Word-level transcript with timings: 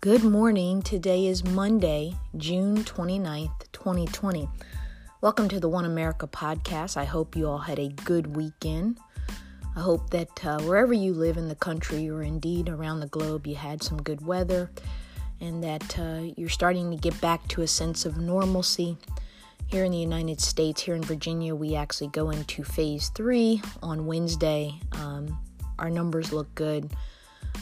Good 0.00 0.22
morning. 0.22 0.80
Today 0.80 1.26
is 1.26 1.44
Monday, 1.44 2.14
June 2.36 2.84
29th, 2.84 3.72
2020. 3.72 4.48
Welcome 5.20 5.48
to 5.48 5.58
the 5.58 5.68
One 5.68 5.86
America 5.86 6.28
podcast. 6.28 6.96
I 6.96 7.04
hope 7.04 7.34
you 7.34 7.48
all 7.48 7.58
had 7.58 7.80
a 7.80 7.88
good 7.88 8.36
weekend. 8.36 9.00
I 9.74 9.80
hope 9.80 10.10
that 10.10 10.46
uh, 10.46 10.60
wherever 10.60 10.92
you 10.92 11.14
live 11.14 11.36
in 11.36 11.48
the 11.48 11.56
country 11.56 12.08
or 12.08 12.22
indeed 12.22 12.68
around 12.68 13.00
the 13.00 13.08
globe, 13.08 13.44
you 13.44 13.56
had 13.56 13.82
some 13.82 14.00
good 14.00 14.24
weather 14.24 14.70
and 15.40 15.64
that 15.64 15.98
uh, 15.98 16.32
you're 16.36 16.48
starting 16.48 16.92
to 16.92 16.96
get 16.96 17.20
back 17.20 17.48
to 17.48 17.62
a 17.62 17.66
sense 17.66 18.06
of 18.06 18.18
normalcy. 18.18 18.96
Here 19.66 19.82
in 19.82 19.90
the 19.90 19.98
United 19.98 20.40
States, 20.40 20.80
here 20.80 20.94
in 20.94 21.02
Virginia, 21.02 21.56
we 21.56 21.74
actually 21.74 22.10
go 22.10 22.30
into 22.30 22.62
phase 22.62 23.08
three 23.08 23.60
on 23.82 24.06
Wednesday. 24.06 24.78
Um, 24.92 25.40
our 25.76 25.90
numbers 25.90 26.32
look 26.32 26.54
good. 26.54 26.88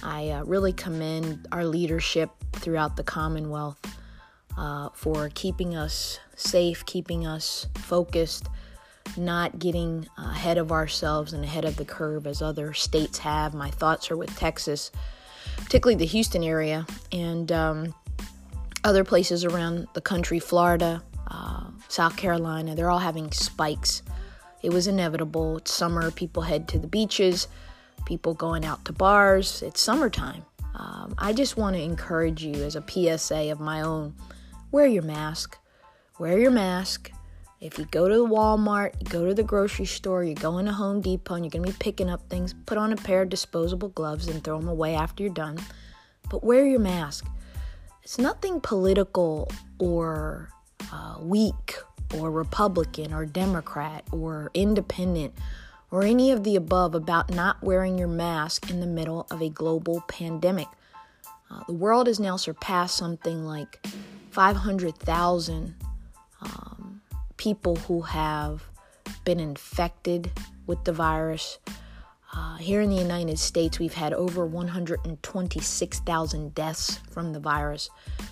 I 0.02 0.30
uh, 0.30 0.44
really 0.44 0.72
commend 0.72 1.46
our 1.52 1.64
leadership 1.64 2.30
throughout 2.52 2.96
the 2.96 3.04
Commonwealth 3.04 3.80
uh, 4.56 4.90
for 4.94 5.30
keeping 5.34 5.76
us 5.76 6.18
safe, 6.36 6.84
keeping 6.86 7.26
us 7.26 7.66
focused, 7.76 8.48
not 9.16 9.58
getting 9.58 10.06
ahead 10.16 10.58
of 10.58 10.72
ourselves 10.72 11.32
and 11.32 11.44
ahead 11.44 11.64
of 11.64 11.76
the 11.76 11.84
curve 11.84 12.26
as 12.26 12.42
other 12.42 12.72
states 12.72 13.18
have. 13.18 13.54
My 13.54 13.70
thoughts 13.70 14.10
are 14.10 14.16
with 14.16 14.36
Texas, 14.36 14.90
particularly 15.56 15.96
the 15.96 16.06
Houston 16.06 16.42
area, 16.42 16.86
and 17.12 17.50
um, 17.52 17.94
other 18.84 19.04
places 19.04 19.44
around 19.44 19.88
the 19.94 20.00
country, 20.00 20.38
Florida, 20.38 21.02
uh, 21.28 21.66
South 21.88 22.16
Carolina. 22.16 22.74
They're 22.74 22.90
all 22.90 22.98
having 22.98 23.30
spikes. 23.32 24.02
It 24.62 24.72
was 24.72 24.86
inevitable. 24.86 25.58
It's 25.58 25.72
summer, 25.72 26.10
people 26.10 26.42
head 26.42 26.68
to 26.68 26.78
the 26.78 26.88
beaches 26.88 27.48
people 28.06 28.32
going 28.32 28.64
out 28.64 28.84
to 28.86 28.92
bars. 28.92 29.62
It's 29.62 29.80
summertime. 29.80 30.44
Um, 30.74 31.14
I 31.18 31.32
just 31.32 31.56
want 31.56 31.76
to 31.76 31.82
encourage 31.82 32.42
you 32.42 32.54
as 32.54 32.76
a 32.76 32.84
PSA 32.88 33.50
of 33.50 33.60
my 33.60 33.82
own 33.82 34.14
wear 34.72 34.86
your 34.86 35.02
mask. 35.02 35.58
Wear 36.18 36.38
your 36.38 36.50
mask. 36.50 37.10
If 37.60 37.78
you 37.78 37.86
go 37.86 38.08
to 38.08 38.14
Walmart, 38.14 38.94
you 39.00 39.06
go 39.10 39.26
to 39.26 39.34
the 39.34 39.42
grocery 39.42 39.86
store, 39.86 40.22
you 40.22 40.34
go 40.34 40.58
into 40.58 40.72
Home 40.72 41.00
Depot, 41.00 41.34
and 41.34 41.44
you're 41.44 41.50
going 41.50 41.64
to 41.64 41.72
be 41.72 41.76
picking 41.78 42.10
up 42.10 42.28
things, 42.28 42.54
put 42.66 42.76
on 42.78 42.92
a 42.92 42.96
pair 42.96 43.22
of 43.22 43.30
disposable 43.30 43.88
gloves 43.88 44.28
and 44.28 44.44
throw 44.44 44.58
them 44.58 44.68
away 44.68 44.94
after 44.94 45.22
you're 45.22 45.32
done. 45.32 45.58
But 46.30 46.44
wear 46.44 46.66
your 46.66 46.80
mask. 46.80 47.26
It's 48.02 48.18
nothing 48.18 48.60
political 48.60 49.50
or 49.78 50.50
uh, 50.92 51.16
weak 51.20 51.76
or 52.14 52.30
Republican 52.30 53.12
or 53.12 53.24
Democrat 53.24 54.04
or 54.12 54.50
independent 54.54 55.34
or 55.90 56.02
any 56.02 56.30
of 56.30 56.44
the 56.44 56.56
above 56.56 56.94
about 56.94 57.30
not 57.30 57.62
wearing 57.62 57.98
your 57.98 58.08
mask 58.08 58.70
in 58.70 58.80
the 58.80 58.86
middle 58.86 59.26
of 59.30 59.40
a 59.40 59.48
global 59.48 60.02
pandemic. 60.08 60.68
Uh, 61.50 61.62
the 61.66 61.72
world 61.72 62.06
has 62.06 62.18
now 62.18 62.36
surpassed 62.36 62.96
something 62.96 63.44
like 63.44 63.84
500,000 64.30 65.74
um, 66.42 67.00
people 67.36 67.76
who 67.76 68.02
have 68.02 68.64
been 69.24 69.40
infected 69.40 70.30
with 70.66 70.84
the 70.84 70.92
virus. 70.92 71.58
Uh, 72.34 72.56
here 72.56 72.80
in 72.80 72.90
the 72.90 72.96
United 72.96 73.38
States, 73.38 73.78
we've 73.78 73.94
had 73.94 74.12
over 74.12 74.44
126,000 74.44 76.54
deaths 76.54 76.98
from 77.10 77.32
the 77.32 77.40
virus. 77.40 77.88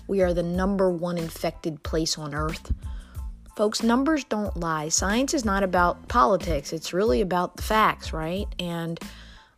We 0.07 0.21
are 0.21 0.33
the 0.33 0.43
number 0.43 0.91
one 0.91 1.17
infected 1.17 1.81
place 1.83 2.17
on 2.17 2.35
earth. 2.35 2.73
Folks, 3.55 3.81
numbers 3.81 4.25
don't 4.25 4.57
lie. 4.57 4.89
Science 4.89 5.33
is 5.33 5.45
not 5.45 5.63
about 5.63 6.09
politics, 6.09 6.73
it's 6.73 6.91
really 6.91 7.21
about 7.21 7.55
the 7.55 7.63
facts, 7.63 8.11
right? 8.11 8.47
And 8.59 8.99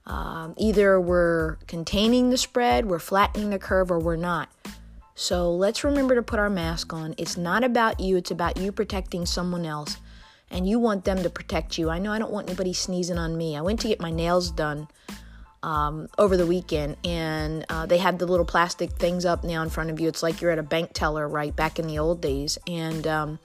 um, 0.06 0.54
either 0.56 1.02
we're 1.02 1.56
containing 1.68 2.30
the 2.30 2.38
spread, 2.38 2.86
we're 2.86 3.00
flattening 3.00 3.50
the 3.50 3.58
curve, 3.58 3.92
or 3.92 4.00
we're 4.00 4.16
not. 4.16 4.50
So 5.16 5.52
let's 5.52 5.84
remember 5.84 6.14
to 6.14 6.22
put 6.22 6.38
our 6.38 6.50
mask 6.50 6.94
on. 6.94 7.16
It's 7.18 7.38
not 7.38 7.64
about 7.64 8.00
you, 8.00 8.18
it's 8.18 8.30
about 8.30 8.58
you 8.58 8.72
protecting 8.72 9.26
someone 9.26 9.66
else. 9.66 9.98
And 10.52 10.70
you 10.70 10.78
want 10.80 11.04
them 11.04 11.24
to 11.24 11.30
protect 11.30 11.78
you. 11.78 11.90
I 11.90 11.98
know 12.00 12.14
I 12.14 12.20
don't 12.20 12.32
want 12.32 12.48
anybody 12.48 12.72
sneezing 12.72 13.18
on 13.18 13.36
me. 13.36 13.58
I 13.58 13.62
went 13.62 13.82
to 13.82 13.88
get 13.90 14.00
my 14.00 14.12
nails 14.12 14.50
done 14.52 14.88
um, 15.64 16.08
over 16.18 16.38
the 16.38 16.46
weekend, 16.46 16.96
and 17.04 17.66
uh, 17.68 17.86
they 17.86 17.98
had 17.98 18.20
the 18.20 18.28
little 18.28 18.46
plastic 18.46 18.92
things 18.92 19.26
up 19.26 19.44
now 19.44 19.64
in 19.64 19.70
front 19.70 19.90
of 19.90 20.00
you. 20.00 20.08
It's 20.08 20.24
like 20.24 20.40
you're 20.40 20.52
at 20.52 20.60
a 20.60 20.64
bank 20.64 20.92
teller, 20.94 21.28
right? 21.28 21.54
Back 21.54 21.80
in 21.80 21.88
the 21.88 22.00
old 22.00 22.22
days. 22.22 22.58
And 22.66 23.06
um, 23.08 23.40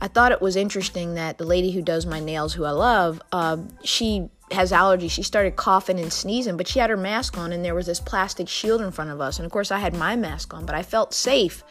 I 0.00 0.08
thought 0.08 0.32
it 0.32 0.42
was 0.42 0.56
interesting 0.56 1.14
that 1.14 1.38
the 1.38 1.44
lady 1.44 1.70
who 1.70 1.80
does 1.80 2.04
my 2.04 2.20
nails, 2.20 2.52
who 2.52 2.64
I 2.64 2.70
love, 2.70 3.22
uh, 3.32 3.58
she 3.82 4.28
has 4.52 4.70
allergies. 4.70 5.10
She 5.10 5.22
started 5.22 5.56
coughing 5.56 5.98
and 5.98 6.12
sneezing, 6.12 6.56
but 6.56 6.68
she 6.68 6.78
had 6.78 6.90
her 6.90 6.96
mask 6.96 7.38
on, 7.38 7.52
and 7.52 7.64
there 7.64 7.74
was 7.74 7.86
this 7.86 8.00
plastic 8.00 8.48
shield 8.48 8.82
in 8.82 8.90
front 8.92 9.10
of 9.10 9.20
us. 9.20 9.38
And 9.38 9.46
of 9.46 9.52
course, 9.52 9.70
I 9.70 9.78
had 9.78 9.94
my 9.94 10.14
mask 10.14 10.52
on, 10.54 10.66
but 10.66 10.74
I 10.74 10.82
felt 10.82 11.14
safe 11.14 11.64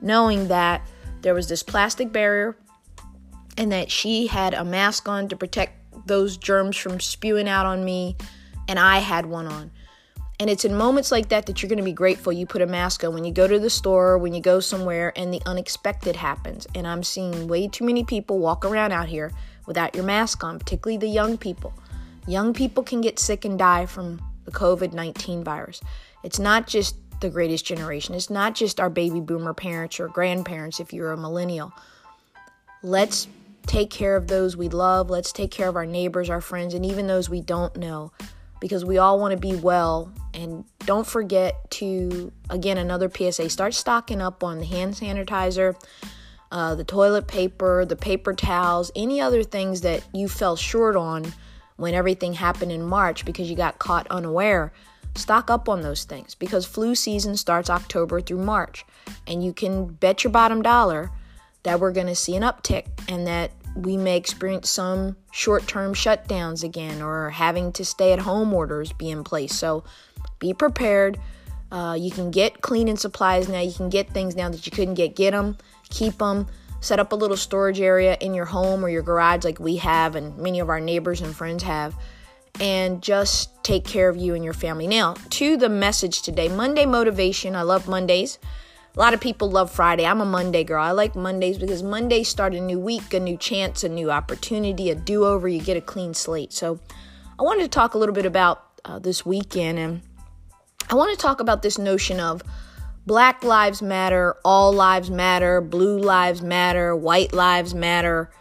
knowing 0.00 0.48
that 0.48 0.86
there 1.22 1.34
was 1.34 1.48
this 1.48 1.62
plastic 1.62 2.12
barrier 2.12 2.56
and 3.56 3.72
that 3.72 3.90
she 3.90 4.26
had 4.26 4.54
a 4.54 4.64
mask 4.64 5.08
on 5.08 5.28
to 5.28 5.36
protect 5.36 6.06
those 6.06 6.36
germs 6.36 6.76
from 6.76 7.00
spewing 7.00 7.48
out 7.48 7.66
on 7.66 7.84
me, 7.84 8.16
and 8.66 8.78
I 8.78 8.98
had 8.98 9.26
one 9.26 9.46
on. 9.46 9.70
And 10.40 10.48
it's 10.48 10.64
in 10.64 10.74
moments 10.74 11.10
like 11.10 11.30
that 11.30 11.46
that 11.46 11.62
you're 11.62 11.68
going 11.68 11.78
to 11.78 11.84
be 11.84 11.92
grateful 11.92 12.32
you 12.32 12.46
put 12.46 12.62
a 12.62 12.66
mask 12.66 13.02
on 13.02 13.12
when 13.12 13.24
you 13.24 13.32
go 13.32 13.48
to 13.48 13.58
the 13.58 13.70
store, 13.70 14.18
when 14.18 14.34
you 14.34 14.40
go 14.40 14.60
somewhere, 14.60 15.12
and 15.16 15.34
the 15.34 15.42
unexpected 15.46 16.14
happens. 16.14 16.66
And 16.76 16.86
I'm 16.86 17.02
seeing 17.02 17.48
way 17.48 17.66
too 17.66 17.84
many 17.84 18.04
people 18.04 18.38
walk 18.38 18.64
around 18.64 18.92
out 18.92 19.08
here 19.08 19.32
without 19.66 19.96
your 19.96 20.04
mask 20.04 20.44
on, 20.44 20.58
particularly 20.58 20.96
the 20.96 21.08
young 21.08 21.38
people. 21.38 21.72
Young 22.28 22.54
people 22.54 22.84
can 22.84 23.00
get 23.00 23.18
sick 23.18 23.44
and 23.44 23.58
die 23.58 23.86
from 23.86 24.22
the 24.44 24.52
COVID 24.52 24.92
19 24.92 25.42
virus. 25.42 25.80
It's 26.22 26.38
not 26.38 26.68
just 26.68 26.94
the 27.20 27.30
greatest 27.30 27.66
generation, 27.66 28.14
it's 28.14 28.30
not 28.30 28.54
just 28.54 28.78
our 28.78 28.90
baby 28.90 29.18
boomer 29.18 29.54
parents 29.54 29.98
or 29.98 30.06
grandparents 30.06 30.78
if 30.78 30.92
you're 30.92 31.10
a 31.10 31.16
millennial. 31.16 31.72
Let's 32.84 33.26
take 33.66 33.90
care 33.90 34.14
of 34.14 34.28
those 34.28 34.56
we 34.56 34.68
love. 34.68 35.10
Let's 35.10 35.32
take 35.32 35.50
care 35.50 35.68
of 35.68 35.74
our 35.74 35.84
neighbors, 35.84 36.30
our 36.30 36.40
friends, 36.40 36.74
and 36.74 36.86
even 36.86 37.08
those 37.08 37.28
we 37.28 37.40
don't 37.40 37.76
know 37.76 38.12
because 38.60 38.84
we 38.84 38.98
all 38.98 39.18
want 39.18 39.32
to 39.32 39.38
be 39.38 39.56
well. 39.56 40.12
And 40.34 40.64
don't 40.86 41.06
forget 41.06 41.70
to, 41.72 42.32
again, 42.50 42.78
another 42.78 43.10
PSA 43.10 43.50
start 43.50 43.74
stocking 43.74 44.20
up 44.20 44.42
on 44.42 44.58
the 44.58 44.64
hand 44.64 44.94
sanitizer, 44.94 45.74
uh, 46.50 46.74
the 46.74 46.84
toilet 46.84 47.26
paper, 47.26 47.84
the 47.84 47.96
paper 47.96 48.32
towels, 48.34 48.90
any 48.96 49.20
other 49.20 49.42
things 49.42 49.82
that 49.82 50.02
you 50.12 50.28
fell 50.28 50.56
short 50.56 50.96
on 50.96 51.32
when 51.76 51.94
everything 51.94 52.34
happened 52.34 52.72
in 52.72 52.82
March 52.82 53.24
because 53.24 53.48
you 53.48 53.56
got 53.56 53.78
caught 53.78 54.06
unaware. 54.08 54.72
Stock 55.14 55.50
up 55.50 55.68
on 55.68 55.80
those 55.80 56.04
things 56.04 56.34
because 56.34 56.64
flu 56.64 56.94
season 56.94 57.36
starts 57.36 57.70
October 57.70 58.20
through 58.20 58.38
March. 58.38 58.84
And 59.26 59.44
you 59.44 59.52
can 59.52 59.86
bet 59.86 60.22
your 60.22 60.30
bottom 60.30 60.62
dollar 60.62 61.10
that 61.64 61.80
we're 61.80 61.92
going 61.92 62.06
to 62.06 62.14
see 62.14 62.36
an 62.36 62.42
uptick 62.42 62.86
and 63.08 63.26
that 63.26 63.50
we 63.78 63.96
may 63.96 64.16
experience 64.16 64.68
some 64.68 65.16
short 65.30 65.66
term 65.68 65.94
shutdowns 65.94 66.64
again 66.64 67.00
or 67.00 67.30
having 67.30 67.72
to 67.72 67.84
stay 67.84 68.12
at 68.12 68.18
home 68.18 68.52
orders 68.52 68.92
be 68.92 69.10
in 69.10 69.22
place. 69.22 69.54
So 69.54 69.84
be 70.38 70.52
prepared. 70.52 71.18
Uh, 71.70 71.96
you 71.98 72.10
can 72.10 72.30
get 72.30 72.60
cleaning 72.60 72.96
supplies 72.96 73.48
now. 73.48 73.60
You 73.60 73.72
can 73.72 73.88
get 73.88 74.10
things 74.10 74.34
now 74.34 74.48
that 74.48 74.66
you 74.66 74.72
couldn't 74.72 74.94
get. 74.94 75.14
Get 75.14 75.30
them, 75.32 75.56
keep 75.90 76.18
them. 76.18 76.46
Set 76.80 76.98
up 76.98 77.12
a 77.12 77.16
little 77.16 77.36
storage 77.36 77.80
area 77.80 78.16
in 78.20 78.34
your 78.34 78.44
home 78.44 78.84
or 78.84 78.88
your 78.88 79.02
garage, 79.02 79.44
like 79.44 79.58
we 79.58 79.76
have, 79.76 80.14
and 80.14 80.36
many 80.38 80.60
of 80.60 80.68
our 80.68 80.80
neighbors 80.80 81.20
and 81.20 81.34
friends 81.34 81.62
have. 81.62 81.94
And 82.60 83.02
just 83.02 83.62
take 83.62 83.84
care 83.84 84.08
of 84.08 84.16
you 84.16 84.34
and 84.34 84.44
your 84.44 84.54
family. 84.54 84.86
Now, 84.86 85.14
to 85.30 85.56
the 85.56 85.68
message 85.68 86.22
today 86.22 86.48
Monday 86.48 86.86
motivation. 86.86 87.54
I 87.54 87.62
love 87.62 87.86
Mondays. 87.88 88.38
A 88.98 89.00
lot 89.00 89.14
of 89.14 89.20
people 89.20 89.48
love 89.48 89.70
Friday. 89.70 90.04
I'm 90.04 90.20
a 90.20 90.24
Monday 90.24 90.64
girl. 90.64 90.82
I 90.82 90.90
like 90.90 91.14
Mondays 91.14 91.56
because 91.56 91.84
Mondays 91.84 92.26
start 92.26 92.52
a 92.52 92.60
new 92.60 92.80
week, 92.80 93.14
a 93.14 93.20
new 93.20 93.36
chance, 93.36 93.84
a 93.84 93.88
new 93.88 94.10
opportunity, 94.10 94.90
a 94.90 94.96
do 94.96 95.24
over. 95.24 95.46
You 95.46 95.60
get 95.60 95.76
a 95.76 95.80
clean 95.80 96.14
slate. 96.14 96.52
So 96.52 96.80
I 97.38 97.44
wanted 97.44 97.62
to 97.62 97.68
talk 97.68 97.94
a 97.94 97.98
little 97.98 98.12
bit 98.12 98.26
about 98.26 98.64
uh, 98.84 98.98
this 98.98 99.24
weekend 99.24 99.78
and 99.78 100.02
I 100.90 100.96
want 100.96 101.16
to 101.16 101.22
talk 101.22 101.38
about 101.38 101.62
this 101.62 101.78
notion 101.78 102.18
of 102.18 102.42
Black 103.06 103.44
Lives 103.44 103.80
Matter, 103.80 104.36
All 104.44 104.72
Lives 104.72 105.12
Matter, 105.12 105.60
Blue 105.60 106.00
Lives 106.00 106.42
Matter, 106.42 106.96
White 106.96 107.32
Lives 107.32 107.76
Matter. 107.76 108.32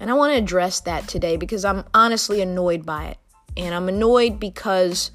And 0.00 0.10
I 0.10 0.12
want 0.12 0.34
to 0.34 0.38
address 0.38 0.80
that 0.80 1.08
today 1.08 1.38
because 1.38 1.64
I'm 1.64 1.82
honestly 1.94 2.42
annoyed 2.42 2.84
by 2.84 3.06
it. 3.06 3.18
And 3.56 3.74
I'm 3.74 3.88
annoyed 3.88 4.38
because 4.38 5.12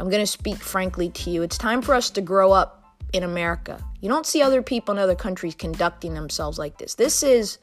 I'm 0.00 0.10
going 0.10 0.24
to 0.24 0.26
speak 0.26 0.56
frankly 0.56 1.10
to 1.10 1.30
you. 1.30 1.42
It's 1.42 1.56
time 1.56 1.82
for 1.82 1.94
us 1.94 2.10
to 2.10 2.20
grow 2.20 2.50
up 2.50 2.83
in 3.14 3.22
America. 3.22 3.82
You 4.00 4.08
don't 4.08 4.26
see 4.26 4.42
other 4.42 4.60
people 4.60 4.92
in 4.92 4.98
other 4.98 5.14
countries 5.14 5.54
conducting 5.54 6.14
themselves 6.14 6.58
like 6.58 6.78
this. 6.78 6.96
This 6.96 7.22
is 7.22 7.58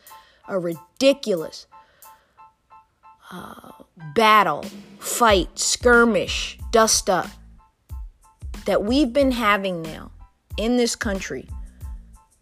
a 0.48 0.58
ridiculous 0.58 1.68
uh, 3.32 3.72
battle, 4.16 4.66
fight, 5.00 5.60
skirmish, 5.60 6.58
dust 6.72 7.10
up 7.10 7.28
that 8.66 8.84
we've 8.84 9.12
been 9.12 9.32
having 9.32 9.82
now 9.82 10.12
in 10.58 10.78
this 10.78 10.96
country 10.96 11.48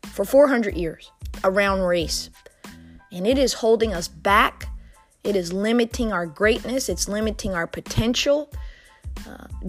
for 0.03 0.23
400 0.23 0.77
years 0.77 1.11
around 1.43 1.81
race. 1.81 2.29
And 3.11 3.25
it 3.25 3.39
is 3.39 3.53
holding 3.53 3.91
us 3.91 4.07
back. 4.07 4.67
It 5.23 5.35
is 5.35 5.51
limiting 5.51 6.13
our 6.13 6.27
greatness. 6.27 6.89
It's 6.89 7.09
limiting 7.09 7.55
our 7.55 7.65
potential. 7.65 8.51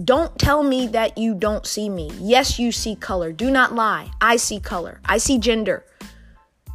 Don't 0.03 0.37
tell 0.39 0.63
me 0.63 0.87
that 0.87 1.17
you 1.17 1.33
don't 1.33 1.65
see 1.65 1.89
me. 1.89 2.09
Yes, 2.19 2.57
you 2.57 2.71
see 2.71 2.95
color. 2.95 3.31
Do 3.31 3.51
not 3.51 3.75
lie. 3.75 4.09
I 4.21 4.37
see 4.37 4.59
color. 4.59 5.01
I 5.05 5.17
see 5.17 5.37
gender. 5.37 5.85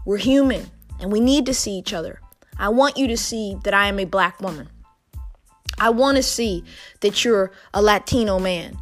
We're 0.04 0.18
human 0.18 0.70
and 1.00 1.10
we 1.10 1.20
need 1.20 1.46
to 1.46 1.54
see 1.54 1.72
each 1.72 1.92
other. 1.92 2.20
I 2.58 2.68
want 2.68 2.96
you 2.96 3.06
to 3.08 3.16
see 3.16 3.56
that 3.64 3.74
I 3.74 3.88
am 3.88 3.98
a 3.98 4.04
black 4.04 4.40
woman. 4.40 4.68
I 5.78 5.90
want 5.90 6.16
to 6.16 6.22
see 6.22 6.64
that 7.00 7.24
you're 7.24 7.52
a 7.74 7.82
Latino 7.82 8.38
man 8.38 8.78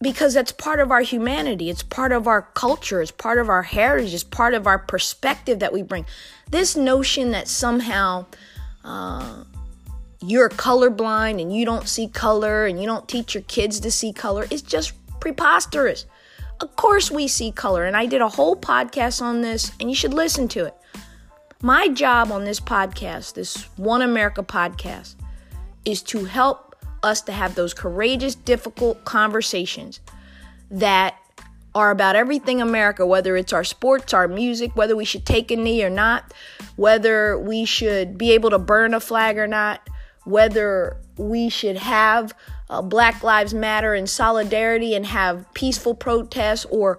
because 0.00 0.34
that's 0.34 0.52
part 0.52 0.80
of 0.80 0.90
our 0.90 1.00
humanity. 1.00 1.70
It's 1.70 1.82
part 1.82 2.12
of 2.12 2.28
our 2.28 2.42
culture. 2.42 3.00
It's 3.00 3.10
part 3.10 3.38
of 3.38 3.48
our 3.48 3.62
heritage. 3.62 4.14
It's 4.14 4.22
part 4.22 4.54
of 4.54 4.66
our 4.66 4.78
perspective 4.78 5.60
that 5.60 5.72
we 5.72 5.82
bring. 5.82 6.06
This 6.50 6.76
notion 6.76 7.30
that 7.30 7.48
somehow 7.48 8.26
uh, 8.84 9.44
you're 10.28 10.48
colorblind 10.48 11.40
and 11.40 11.54
you 11.54 11.64
don't 11.64 11.88
see 11.88 12.08
color 12.08 12.66
and 12.66 12.80
you 12.80 12.86
don't 12.86 13.08
teach 13.08 13.34
your 13.34 13.42
kids 13.44 13.80
to 13.80 13.90
see 13.90 14.12
color 14.12 14.46
is 14.50 14.62
just 14.62 14.92
preposterous. 15.20 16.06
Of 16.60 16.76
course, 16.76 17.10
we 17.10 17.28
see 17.28 17.50
color, 17.50 17.84
and 17.84 17.96
I 17.96 18.06
did 18.06 18.20
a 18.20 18.28
whole 18.28 18.56
podcast 18.56 19.20
on 19.20 19.42
this, 19.42 19.72
and 19.80 19.90
you 19.90 19.96
should 19.96 20.14
listen 20.14 20.46
to 20.48 20.66
it. 20.66 20.74
My 21.60 21.88
job 21.88 22.30
on 22.30 22.44
this 22.44 22.60
podcast, 22.60 23.34
this 23.34 23.64
One 23.76 24.02
America 24.02 24.42
podcast, 24.42 25.16
is 25.84 26.00
to 26.02 26.24
help 26.24 26.76
us 27.02 27.20
to 27.22 27.32
have 27.32 27.54
those 27.54 27.74
courageous, 27.74 28.34
difficult 28.34 29.04
conversations 29.04 30.00
that 30.70 31.16
are 31.74 31.90
about 31.90 32.16
everything 32.16 32.62
America, 32.62 33.04
whether 33.04 33.36
it's 33.36 33.52
our 33.52 33.64
sports, 33.64 34.14
our 34.14 34.28
music, 34.28 34.76
whether 34.76 34.94
we 34.94 35.04
should 35.04 35.26
take 35.26 35.50
a 35.50 35.56
knee 35.56 35.82
or 35.82 35.90
not, 35.90 36.32
whether 36.76 37.36
we 37.38 37.64
should 37.64 38.16
be 38.16 38.30
able 38.32 38.50
to 38.50 38.58
burn 38.58 38.94
a 38.94 39.00
flag 39.00 39.38
or 39.38 39.48
not, 39.48 39.88
whether 40.24 40.96
we 41.16 41.48
should 41.48 41.76
have 41.76 42.34
uh, 42.70 42.82
Black 42.82 43.22
Lives 43.22 43.54
Matter 43.54 43.94
in 43.94 44.06
solidarity 44.06 44.94
and 44.94 45.06
have 45.06 45.52
peaceful 45.54 45.94
protests, 45.94 46.64
or 46.70 46.98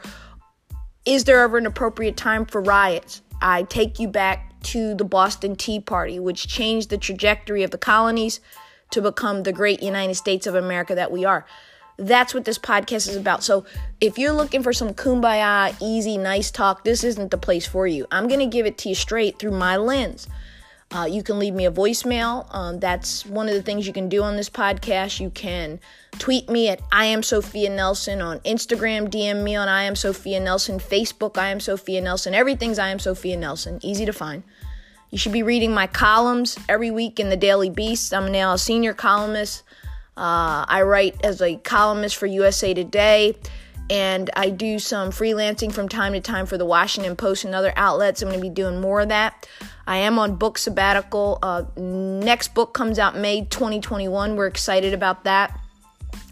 is 1.06 1.26
there 1.26 1.42
ever 1.42 1.58
an 1.58 1.66
appropriate 1.66 2.18
time 2.18 2.46
for 2.46 2.62
riots? 2.62 3.22
I 3.42 3.64
take 3.64 4.00
you 4.00 4.08
back 4.08 4.54
to 4.64 4.96
the 4.96 5.04
Boston 5.04 5.56
Tea 5.56 5.80
Party, 5.80 6.20
which 6.20 6.48
changed 6.48 6.90
the 6.90 6.98
trajectory 6.98 7.64
of 7.64 7.72
the 7.72 7.78
colonies 7.78 8.40
to 8.92 9.02
become 9.02 9.44
the 9.44 9.54
great 9.54 9.84
United 9.84 10.16
States 10.16 10.48
of 10.48 10.56
America 10.56 10.96
that 10.96 11.12
we 11.12 11.26
are. 11.26 11.46
That's 11.98 12.34
what 12.34 12.46
this 12.46 12.58
podcast 12.58 13.08
is 13.08 13.16
about. 13.16 13.44
So, 13.44 13.66
if 14.02 14.18
you're 14.18 14.34
looking 14.34 14.64
for 14.64 14.74
some 14.74 14.94
kumbaya, 14.94 15.76
easy, 15.82 16.18
nice 16.18 16.52
talk, 16.52 16.84
this 16.84 17.04
isn't 17.04 17.32
the 17.32 17.38
place 17.38 17.66
for 17.66 17.88
you. 17.88 18.06
I'm 18.12 18.28
going 18.28 18.42
to 18.42 18.46
give 18.48 18.66
it 18.66 18.78
to 18.80 18.90
you 18.90 18.96
straight 18.96 19.40
through 19.40 19.52
my 19.52 19.78
lens. 19.78 20.28
Uh, 20.96 21.04
you 21.04 21.22
can 21.22 21.38
leave 21.40 21.54
me 21.54 21.66
a 21.66 21.72
voicemail. 21.72 22.48
Um, 22.56 22.80
that's 22.80 23.26
one 23.26 23.50
of 23.50 23.54
the 23.54 23.62
things 23.62 23.86
you 23.86 23.92
can 23.92 24.08
do 24.08 24.24
on 24.24 24.38
this 24.38 24.50
podcast. 24.50 25.20
You 25.20 25.30
can 25.30 25.82
tweet 26.20 26.50
me 26.50 26.70
at 26.70 26.80
I 26.90 27.04
am 27.04 27.22
Sophia 27.22 27.70
Nelson 27.70 28.22
on 28.22 28.40
Instagram, 28.40 29.10
DM 29.10 29.44
me 29.44 29.58
on 29.58 29.68
I 29.68 29.84
am 29.84 29.98
Sophia 29.98 30.40
Nelson, 30.40 30.80
Facebook, 30.80 31.38
I 31.38 31.50
am 31.50 31.60
Sophia 31.60 32.00
Nelson. 32.00 32.34
Everything's 32.34 32.80
I 32.80 32.92
am 32.92 33.00
Sophia 33.00 33.36
Nelson. 33.36 33.80
Easy 33.84 34.06
to 34.06 34.14
find. 34.14 34.44
You 35.12 35.18
should 35.18 35.34
be 35.34 35.44
reading 35.44 35.74
my 35.74 35.86
columns 35.86 36.58
every 36.70 36.92
week 36.92 37.20
in 37.20 37.28
the 37.28 37.36
Daily 37.36 37.70
Beast. 37.70 38.14
I'm 38.14 38.32
now 38.32 38.54
a 38.54 38.58
senior 38.58 38.94
columnist. 38.94 39.64
Uh, 40.16 40.64
I 40.66 40.84
write 40.84 41.26
as 41.26 41.42
a 41.42 41.58
columnist 41.58 42.16
for 42.16 42.26
USA 42.26 42.74
Today, 42.74 43.36
and 43.90 44.30
I 44.38 44.50
do 44.50 44.80
some 44.80 45.10
freelancing 45.10 45.74
from 45.74 45.90
time 45.90 46.14
to 46.14 46.22
time 46.22 46.46
for 46.46 46.58
the 46.58 46.66
Washington 46.66 47.18
Post 47.18 47.44
and 47.44 47.54
other 47.54 47.74
outlets. 47.76 48.22
I'm 48.22 48.30
going 48.30 48.40
to 48.40 48.42
be 48.42 48.50
doing 48.50 48.80
more 48.80 49.02
of 49.02 49.10
that. 49.10 49.46
I 49.88 49.98
am 49.98 50.18
on 50.18 50.36
book 50.36 50.58
sabbatical. 50.58 51.40
Uh, 51.44 51.64
next 51.78 52.54
book 52.54 52.74
comes 52.74 52.98
out 52.98 53.16
May 53.16 53.46
2021. 53.46 54.36
We're 54.36 54.48
excited 54.48 54.94
about 54.94 55.24
that. 55.26 55.60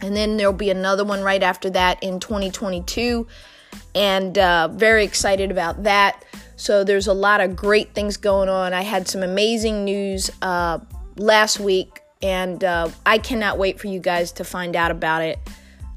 And 0.01 0.15
then 0.15 0.37
there'll 0.37 0.53
be 0.53 0.69
another 0.69 1.03
one 1.05 1.21
right 1.21 1.43
after 1.43 1.69
that 1.71 2.01
in 2.01 2.19
2022. 2.19 3.27
And 3.95 4.37
uh, 4.37 4.69
very 4.69 5.03
excited 5.03 5.51
about 5.51 5.83
that. 5.83 6.23
So 6.55 6.83
there's 6.83 7.07
a 7.07 7.13
lot 7.13 7.41
of 7.41 7.55
great 7.55 7.93
things 7.93 8.17
going 8.17 8.49
on. 8.49 8.73
I 8.73 8.81
had 8.81 9.07
some 9.07 9.23
amazing 9.23 9.83
news 9.83 10.31
uh, 10.41 10.79
last 11.17 11.59
week, 11.59 12.01
and 12.21 12.63
uh, 12.63 12.89
I 13.05 13.17
cannot 13.17 13.57
wait 13.57 13.79
for 13.79 13.87
you 13.87 13.99
guys 13.99 14.31
to 14.33 14.43
find 14.43 14.75
out 14.75 14.91
about 14.91 15.21
it. 15.21 15.39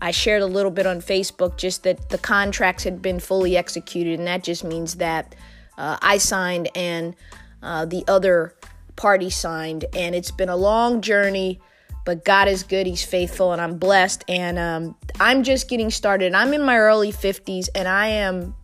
I 0.01 0.11
shared 0.11 0.43
a 0.43 0.47
little 0.47 0.71
bit 0.71 0.87
on 0.87 1.01
Facebook 1.01 1.57
just 1.57 1.85
that 1.85 2.09
the 2.09 2.19
contracts 2.19 2.85
had 2.85 3.01
been 3.01 3.21
fully 3.21 3.57
executed, 3.57 4.19
and 4.19 4.27
that 4.27 4.43
just 4.43 4.65
means 4.65 4.97
that 4.97 5.35
uh, 5.79 5.99
I 6.03 6.19
signed 6.19 6.69
and 6.75 7.15
uh, 7.63 7.85
the 7.85 8.05
other 8.09 8.55
party 8.97 9.31
signed. 9.31 9.85
And 9.95 10.15
it's 10.15 10.31
been 10.31 10.49
a 10.49 10.57
long 10.57 11.01
journey, 11.01 11.61
but 12.05 12.25
God 12.25 12.49
is 12.49 12.63
good. 12.63 12.87
He's 12.87 13.05
faithful, 13.05 13.53
and 13.53 13.61
I'm 13.61 13.79
blessed. 13.79 14.25
And 14.29 14.59
um, 14.59 14.97
I'm 15.21 15.43
just 15.43 15.69
getting 15.69 15.91
started. 15.91 16.35
I'm 16.35 16.53
in 16.53 16.63
my 16.63 16.79
early 16.79 17.13
50s, 17.13 17.69
and 17.75 17.87
I 17.87 18.09
am 18.09 18.55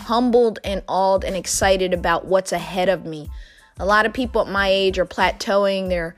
humbled 0.00 0.58
and 0.64 0.82
awed 0.88 1.24
and 1.24 1.34
excited 1.34 1.92
about 1.92 2.26
what's 2.26 2.52
ahead 2.52 2.88
of 2.88 3.04
me. 3.04 3.28
A 3.80 3.86
lot 3.86 4.06
of 4.06 4.12
people 4.12 4.42
at 4.42 4.48
my 4.48 4.68
age 4.68 4.98
are 4.98 5.06
plateauing. 5.06 5.88
They're 5.88 6.16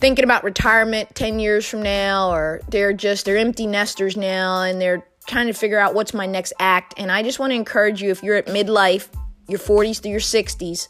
thinking 0.00 0.24
about 0.24 0.44
retirement 0.44 1.14
10 1.14 1.38
years 1.38 1.68
from 1.68 1.82
now, 1.82 2.32
or 2.32 2.60
they're 2.68 2.92
just, 2.92 3.24
they're 3.24 3.36
empty 3.36 3.66
nesters 3.66 4.16
now, 4.16 4.62
and 4.62 4.80
they're 4.80 5.04
trying 5.26 5.46
to 5.46 5.52
figure 5.52 5.78
out 5.78 5.94
what's 5.94 6.14
my 6.14 6.26
next 6.26 6.52
act. 6.58 6.94
And 6.96 7.10
I 7.10 7.22
just 7.22 7.38
want 7.38 7.50
to 7.52 7.54
encourage 7.54 8.02
you 8.02 8.10
if 8.10 8.22
you're 8.22 8.36
at 8.36 8.46
midlife, 8.46 9.08
your 9.48 9.58
40s 9.58 10.00
to 10.02 10.08
your 10.08 10.20
60s, 10.20 10.88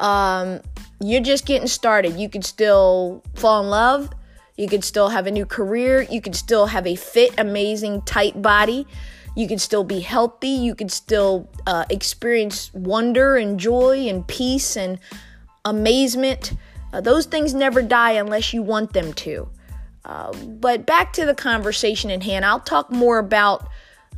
um, 0.00 0.60
you're 1.00 1.22
just 1.22 1.46
getting 1.46 1.68
started. 1.68 2.16
You 2.16 2.28
could 2.28 2.44
still 2.44 3.22
fall 3.34 3.62
in 3.62 3.70
love. 3.70 4.10
You 4.56 4.68
could 4.68 4.84
still 4.84 5.08
have 5.08 5.26
a 5.26 5.30
new 5.30 5.46
career. 5.46 6.02
You 6.02 6.20
could 6.20 6.34
still 6.34 6.66
have 6.66 6.86
a 6.86 6.94
fit, 6.94 7.32
amazing, 7.38 8.02
tight 8.02 8.42
body. 8.42 8.86
You 9.36 9.46
could 9.46 9.60
still 9.60 9.84
be 9.84 10.00
healthy. 10.00 10.48
You 10.48 10.74
could 10.74 10.90
still 10.90 11.48
uh, 11.66 11.84
experience 11.88 12.72
wonder 12.74 13.36
and 13.36 13.58
joy 13.58 14.08
and 14.08 14.26
peace 14.26 14.76
and 14.76 14.98
amazement. 15.64 16.52
Uh, 16.92 17.00
those 17.00 17.26
things 17.26 17.54
never 17.54 17.80
die 17.80 18.12
unless 18.12 18.52
you 18.52 18.62
want 18.62 18.92
them 18.92 19.12
to. 19.14 19.48
Uh, 20.04 20.32
but 20.32 20.86
back 20.86 21.12
to 21.12 21.24
the 21.24 21.34
conversation 21.34 22.10
in 22.10 22.20
hand, 22.20 22.44
I'll 22.44 22.60
talk 22.60 22.90
more 22.90 23.18
about 23.18 23.68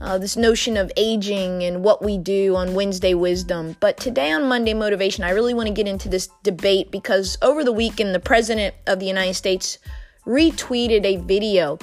uh, 0.03 0.19
this 0.19 0.37
notion 0.37 0.77
of 0.77 0.91
aging 0.97 1.63
and 1.63 1.85
what 1.85 2.03
we 2.03 2.19
do 2.19 2.57
on 2.57 2.75
Wednesday 2.75 3.15
Wisdom. 3.15 3.77
But 3.79 3.97
today 3.97 4.33
on 4.33 4.49
Monday 4.49 4.75
Motivation, 4.75 5.23
I 5.23 5.31
really 5.31 5.55
want 5.55 5.69
to 5.69 5.73
get 5.73 5.87
into 5.87 6.09
this 6.09 6.29
debate 6.43 6.91
because 6.91 7.39
over 7.41 7.63
the 7.63 7.73
weekend, 7.73 8.15
the 8.15 8.21
President 8.21 8.75
of 8.89 8.99
the 8.99 9.07
United 9.07 9.35
States 9.35 9.79
retweeted 10.27 11.05
a 11.05 11.17
video 11.17 11.79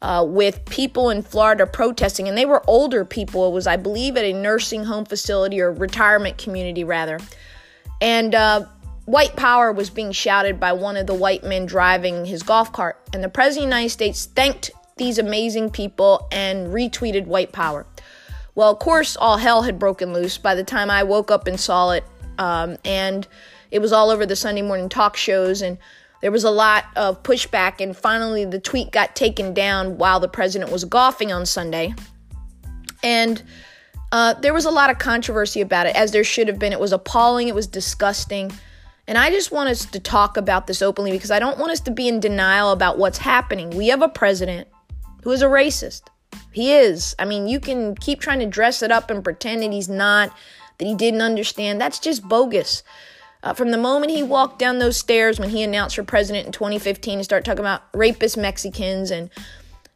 uh, 0.00 0.24
with 0.26 0.64
people 0.66 1.10
in 1.10 1.22
Florida 1.22 1.66
protesting, 1.66 2.28
and 2.28 2.38
they 2.38 2.46
were 2.46 2.62
older 2.68 3.04
people. 3.04 3.48
It 3.48 3.52
was, 3.52 3.66
I 3.66 3.76
believe, 3.76 4.16
at 4.16 4.24
a 4.24 4.32
nursing 4.32 4.84
home 4.84 5.04
facility 5.04 5.60
or 5.60 5.72
retirement 5.72 6.38
community, 6.38 6.84
rather. 6.84 7.18
And 8.00 8.36
uh, 8.36 8.66
white 9.06 9.34
power 9.34 9.72
was 9.72 9.90
being 9.90 10.12
shouted 10.12 10.60
by 10.60 10.72
one 10.72 10.96
of 10.96 11.08
the 11.08 11.14
white 11.14 11.42
men 11.42 11.66
driving 11.66 12.24
his 12.24 12.44
golf 12.44 12.72
cart. 12.72 13.00
And 13.12 13.24
the 13.24 13.28
President 13.28 13.64
of 13.64 13.70
the 13.70 13.76
United 13.76 13.90
States 13.90 14.26
thanked 14.26 14.70
these 14.98 15.18
amazing 15.18 15.70
people 15.70 16.28
and 16.30 16.68
retweeted 16.68 17.26
white 17.26 17.52
power. 17.52 17.86
Well, 18.54 18.70
of 18.70 18.80
course, 18.80 19.16
all 19.16 19.36
hell 19.36 19.62
had 19.62 19.78
broken 19.78 20.12
loose 20.12 20.36
by 20.36 20.54
the 20.54 20.64
time 20.64 20.90
I 20.90 21.04
woke 21.04 21.30
up 21.30 21.46
and 21.46 21.58
saw 21.58 21.92
it. 21.92 22.04
Um, 22.38 22.76
and 22.84 23.26
it 23.70 23.78
was 23.78 23.92
all 23.92 24.10
over 24.10 24.26
the 24.26 24.36
Sunday 24.36 24.62
morning 24.62 24.88
talk 24.88 25.16
shows, 25.16 25.62
and 25.62 25.78
there 26.20 26.32
was 26.32 26.44
a 26.44 26.50
lot 26.50 26.86
of 26.96 27.22
pushback. 27.22 27.80
And 27.80 27.96
finally, 27.96 28.44
the 28.44 28.58
tweet 28.58 28.90
got 28.90 29.14
taken 29.14 29.54
down 29.54 29.98
while 29.98 30.18
the 30.20 30.28
president 30.28 30.72
was 30.72 30.84
golfing 30.84 31.32
on 31.32 31.46
Sunday. 31.46 31.94
And 33.02 33.42
uh, 34.10 34.34
there 34.34 34.54
was 34.54 34.64
a 34.64 34.70
lot 34.70 34.90
of 34.90 34.98
controversy 34.98 35.60
about 35.60 35.86
it, 35.86 35.94
as 35.94 36.12
there 36.12 36.24
should 36.24 36.48
have 36.48 36.58
been. 36.58 36.72
It 36.72 36.80
was 36.80 36.92
appalling, 36.92 37.48
it 37.48 37.54
was 37.54 37.66
disgusting. 37.66 38.52
And 39.06 39.16
I 39.16 39.30
just 39.30 39.52
want 39.52 39.68
us 39.68 39.86
to 39.86 40.00
talk 40.00 40.36
about 40.36 40.66
this 40.66 40.82
openly 40.82 41.12
because 41.12 41.30
I 41.30 41.38
don't 41.38 41.58
want 41.58 41.72
us 41.72 41.80
to 41.80 41.90
be 41.90 42.08
in 42.08 42.20
denial 42.20 42.72
about 42.72 42.98
what's 42.98 43.18
happening. 43.18 43.70
We 43.70 43.88
have 43.88 44.02
a 44.02 44.08
president 44.08 44.68
who 45.22 45.30
is 45.30 45.42
a 45.42 45.46
racist. 45.46 46.02
He 46.52 46.72
is. 46.72 47.14
I 47.18 47.24
mean, 47.24 47.46
you 47.46 47.60
can 47.60 47.94
keep 47.94 48.20
trying 48.20 48.40
to 48.40 48.46
dress 48.46 48.82
it 48.82 48.90
up 48.90 49.10
and 49.10 49.24
pretend 49.24 49.62
that 49.62 49.72
he's 49.72 49.88
not, 49.88 50.32
that 50.78 50.84
he 50.84 50.94
didn't 50.94 51.22
understand. 51.22 51.80
That's 51.80 51.98
just 51.98 52.22
bogus. 52.28 52.82
Uh, 53.42 53.54
from 53.54 53.70
the 53.70 53.78
moment 53.78 54.10
he 54.10 54.22
walked 54.22 54.58
down 54.58 54.78
those 54.78 54.96
stairs 54.96 55.38
when 55.38 55.50
he 55.50 55.62
announced 55.62 55.94
for 55.94 56.02
president 56.02 56.46
in 56.46 56.52
2015 56.52 57.18
and 57.18 57.24
started 57.24 57.44
talking 57.44 57.60
about 57.60 57.82
rapist 57.94 58.36
Mexicans 58.36 59.12
and 59.12 59.30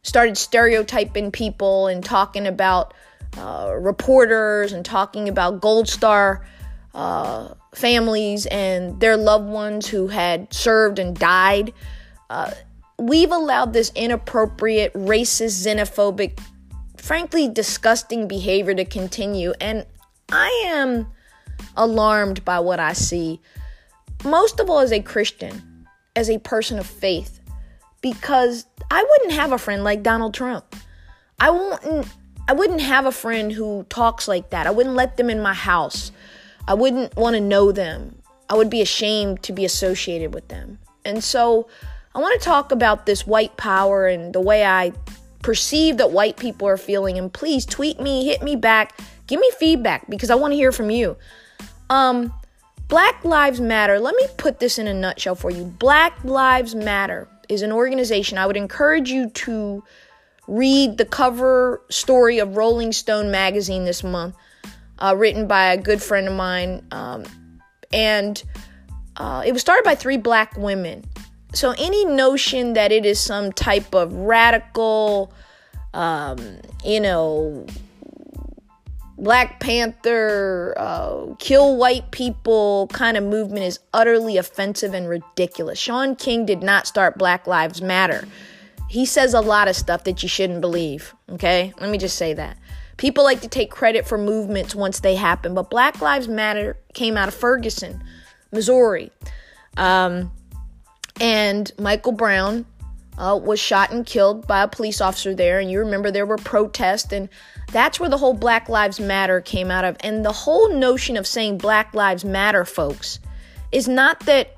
started 0.01 0.37
stereotyping 0.37 1.31
people 1.31 1.87
and 1.87 2.03
talking 2.03 2.47
about 2.47 2.93
uh, 3.37 3.73
reporters 3.77 4.71
and 4.71 4.85
talking 4.85 5.27
about 5.27 5.59
Gold 5.59 5.89
Star 5.89 6.45
uh, 6.93 7.53
families 7.73 8.45
and 8.45 8.99
their 8.99 9.17
loved 9.17 9.49
ones 9.49 9.87
who 9.87 10.07
had 10.07 10.53
served 10.53 10.99
and 10.99 11.17
died. 11.17 11.73
We've 13.03 13.31
allowed 13.31 13.73
this 13.73 13.91
inappropriate, 13.95 14.93
racist, 14.93 15.65
xenophobic, 15.65 16.39
frankly 16.95 17.49
disgusting 17.49 18.29
behavior 18.29 18.73
to 18.75 18.85
continue. 18.85 19.53
And 19.59 19.85
I 20.31 20.49
am 20.67 21.07
alarmed 21.75 22.45
by 22.45 22.59
what 22.61 22.79
I 22.79 22.93
see, 22.93 23.41
most 24.23 24.61
of 24.61 24.69
all 24.69 24.79
as 24.79 24.93
a 24.93 25.01
Christian, 25.01 25.85
as 26.15 26.29
a 26.29 26.39
person 26.39 26.79
of 26.79 26.87
faith. 26.87 27.41
because 28.03 28.65
I 28.91 29.03
wouldn't 29.09 29.31
have 29.31 29.51
a 29.51 29.57
friend 29.57 29.83
like 29.83 30.03
Donald 30.03 30.35
Trump. 30.35 30.75
I 31.39 31.49
wouldn't 31.49 32.07
I 32.47 32.53
wouldn't 32.53 32.81
have 32.81 33.05
a 33.07 33.11
friend 33.11 33.51
who 33.51 33.85
talks 33.89 34.27
like 34.27 34.51
that. 34.51 34.67
I 34.67 34.71
wouldn't 34.71 34.95
let 34.95 35.17
them 35.17 35.29
in 35.29 35.41
my 35.41 35.53
house. 35.53 36.11
I 36.67 36.73
wouldn't 36.75 37.15
want 37.15 37.35
to 37.35 37.41
know 37.41 37.71
them. 37.71 38.21
I 38.49 38.55
would 38.55 38.69
be 38.69 38.81
ashamed 38.81 39.41
to 39.43 39.53
be 39.53 39.63
associated 39.65 40.33
with 40.33 40.49
them. 40.49 40.77
And 41.05 41.23
so 41.23 41.67
I 42.15 42.19
want 42.19 42.39
to 42.39 42.45
talk 42.45 42.71
about 42.71 43.05
this 43.05 43.25
white 43.25 43.57
power 43.57 44.07
and 44.07 44.33
the 44.33 44.41
way 44.41 44.65
I 44.65 44.93
perceive 45.41 45.97
that 45.97 46.11
white 46.11 46.37
people 46.37 46.67
are 46.67 46.77
feeling. 46.77 47.17
And 47.17 47.31
please 47.31 47.65
tweet 47.65 47.99
me, 47.99 48.25
hit 48.25 48.43
me 48.43 48.55
back, 48.55 48.99
give 49.27 49.39
me 49.39 49.49
feedback 49.57 50.09
because 50.09 50.29
I 50.29 50.35
want 50.35 50.51
to 50.51 50.55
hear 50.55 50.71
from 50.71 50.91
you. 50.91 51.17
Um, 51.89 52.33
Black 52.87 53.23
Lives 53.25 53.59
Matter, 53.59 53.99
let 53.99 54.15
me 54.15 54.27
put 54.37 54.59
this 54.59 54.77
in 54.77 54.87
a 54.87 54.93
nutshell 54.93 55.35
for 55.35 55.49
you. 55.49 55.63
Black 55.63 56.23
Lives 56.23 56.75
Matter 56.75 57.27
is 57.49 57.61
an 57.61 57.71
organization 57.71 58.37
I 58.37 58.45
would 58.45 58.57
encourage 58.57 59.09
you 59.09 59.29
to 59.29 59.83
read 60.47 60.97
the 60.97 61.05
cover 61.05 61.81
story 61.89 62.39
of 62.39 62.57
Rolling 62.57 62.91
Stone 62.91 63.31
magazine 63.31 63.85
this 63.85 64.03
month, 64.03 64.35
uh, 64.99 65.15
written 65.17 65.47
by 65.47 65.73
a 65.73 65.77
good 65.77 66.01
friend 66.01 66.27
of 66.27 66.33
mine. 66.33 66.85
Um, 66.91 67.23
and 67.91 68.43
uh, 69.17 69.43
it 69.45 69.51
was 69.51 69.61
started 69.61 69.83
by 69.83 69.95
three 69.95 70.17
black 70.17 70.55
women. 70.57 71.05
So, 71.53 71.75
any 71.77 72.03
notion 72.05 72.73
that 72.73 72.91
it 72.91 73.05
is 73.05 73.19
some 73.19 73.51
type 73.51 73.93
of 73.93 74.11
radical, 74.13 75.31
um, 75.93 76.57
you 76.83 76.99
know, 76.99 77.67
Black 79.19 79.59
Panther, 79.59 80.73
uh, 80.75 81.35
kill 81.37 81.77
white 81.77 82.09
people 82.11 82.89
kind 82.91 83.15
of 83.15 83.23
movement 83.23 83.65
is 83.65 83.79
utterly 83.93 84.37
offensive 84.37 84.93
and 84.93 85.07
ridiculous. 85.07 85.77
Shaun 85.77 86.15
King 86.15 86.45
did 86.45 86.63
not 86.63 86.87
start 86.87 87.17
Black 87.17 87.45
Lives 87.45 87.81
Matter. 87.81 88.27
He 88.89 89.05
says 89.05 89.33
a 89.33 89.41
lot 89.41 89.67
of 89.67 89.75
stuff 89.75 90.03
that 90.05 90.23
you 90.23 90.29
shouldn't 90.29 90.61
believe, 90.61 91.13
okay? 91.29 91.73
Let 91.79 91.89
me 91.89 91.97
just 91.97 92.17
say 92.17 92.33
that. 92.33 92.57
People 92.97 93.23
like 93.23 93.41
to 93.41 93.47
take 93.47 93.71
credit 93.71 94.07
for 94.07 94.17
movements 94.17 94.75
once 94.75 94.99
they 94.99 95.15
happen, 95.15 95.53
but 95.53 95.69
Black 95.69 96.01
Lives 96.01 96.27
Matter 96.27 96.77
came 96.93 97.15
out 97.15 97.27
of 97.27 97.33
Ferguson, 97.33 98.03
Missouri. 98.51 99.11
Um, 99.77 100.31
and 101.19 101.71
Michael 101.79 102.11
Brown 102.11 102.65
uh, 103.17 103.39
was 103.41 103.59
shot 103.59 103.91
and 103.91 104.05
killed 104.05 104.47
by 104.47 104.63
a 104.63 104.67
police 104.67 105.01
officer 105.01 105.35
there. 105.35 105.59
And 105.59 105.69
you 105.69 105.79
remember 105.79 106.11
there 106.11 106.25
were 106.25 106.37
protests, 106.37 107.11
and 107.11 107.29
that's 107.71 107.99
where 107.99 108.09
the 108.09 108.17
whole 108.17 108.33
Black 108.33 108.69
Lives 108.69 108.99
Matter 108.99 109.41
came 109.41 109.71
out 109.71 109.85
of. 109.85 109.97
And 109.99 110.25
the 110.25 110.31
whole 110.31 110.73
notion 110.73 111.17
of 111.17 111.27
saying 111.27 111.59
Black 111.59 111.93
Lives 111.93 112.25
Matter, 112.25 112.65
folks, 112.65 113.19
is 113.71 113.87
not 113.87 114.19
that 114.21 114.55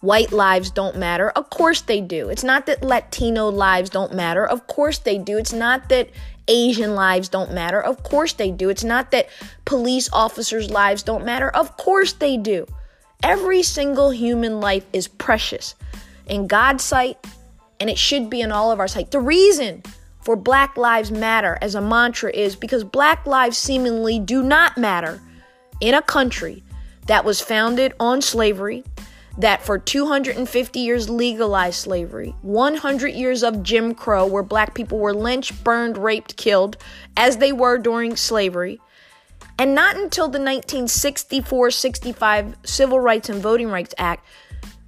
white 0.00 0.32
lives 0.32 0.70
don't 0.70 0.96
matter. 0.96 1.30
Of 1.30 1.50
course 1.50 1.82
they 1.82 2.00
do. 2.00 2.28
It's 2.30 2.44
not 2.44 2.66
that 2.66 2.82
Latino 2.82 3.48
lives 3.48 3.90
don't 3.90 4.14
matter. 4.14 4.46
Of 4.46 4.66
course 4.66 4.98
they 4.98 5.18
do. 5.18 5.36
It's 5.36 5.52
not 5.52 5.88
that 5.90 6.08
Asian 6.48 6.94
lives 6.94 7.28
don't 7.28 7.52
matter. 7.52 7.80
Of 7.80 8.02
course 8.02 8.32
they 8.32 8.50
do. 8.50 8.70
It's 8.70 8.84
not 8.84 9.10
that 9.10 9.28
police 9.64 10.08
officers' 10.12 10.70
lives 10.70 11.02
don't 11.02 11.24
matter. 11.24 11.50
Of 11.50 11.76
course 11.76 12.14
they 12.14 12.36
do. 12.36 12.66
Every 13.22 13.62
single 13.62 14.10
human 14.10 14.60
life 14.60 14.84
is 14.92 15.08
precious 15.08 15.74
in 16.26 16.46
God's 16.46 16.84
sight, 16.84 17.18
and 17.78 17.90
it 17.90 17.98
should 17.98 18.30
be 18.30 18.40
in 18.40 18.52
all 18.52 18.72
of 18.72 18.80
our 18.80 18.88
sight. 18.88 19.10
The 19.10 19.20
reason 19.20 19.82
for 20.22 20.36
Black 20.36 20.76
Lives 20.76 21.10
Matter 21.10 21.58
as 21.60 21.74
a 21.74 21.80
mantra 21.80 22.30
is 22.30 22.56
because 22.56 22.84
Black 22.84 23.26
lives 23.26 23.58
seemingly 23.58 24.18
do 24.18 24.42
not 24.42 24.78
matter 24.78 25.20
in 25.80 25.94
a 25.94 26.02
country 26.02 26.62
that 27.06 27.24
was 27.24 27.40
founded 27.40 27.92
on 27.98 28.22
slavery, 28.22 28.84
that 29.38 29.62
for 29.62 29.78
250 29.78 30.80
years 30.80 31.08
legalized 31.08 31.76
slavery, 31.76 32.34
100 32.42 33.08
years 33.08 33.42
of 33.42 33.62
Jim 33.62 33.94
Crow, 33.94 34.26
where 34.26 34.42
black 34.42 34.74
people 34.74 34.98
were 34.98 35.14
lynched, 35.14 35.64
burned, 35.64 35.96
raped, 35.96 36.36
killed, 36.36 36.76
as 37.16 37.38
they 37.38 37.52
were 37.52 37.78
during 37.78 38.16
slavery. 38.16 38.80
And 39.60 39.74
not 39.74 39.94
until 39.94 40.24
the 40.24 40.38
1964 40.38 41.70
65 41.70 42.56
Civil 42.64 42.98
Rights 42.98 43.28
and 43.28 43.42
Voting 43.42 43.68
Rights 43.68 43.94
Act 43.98 44.26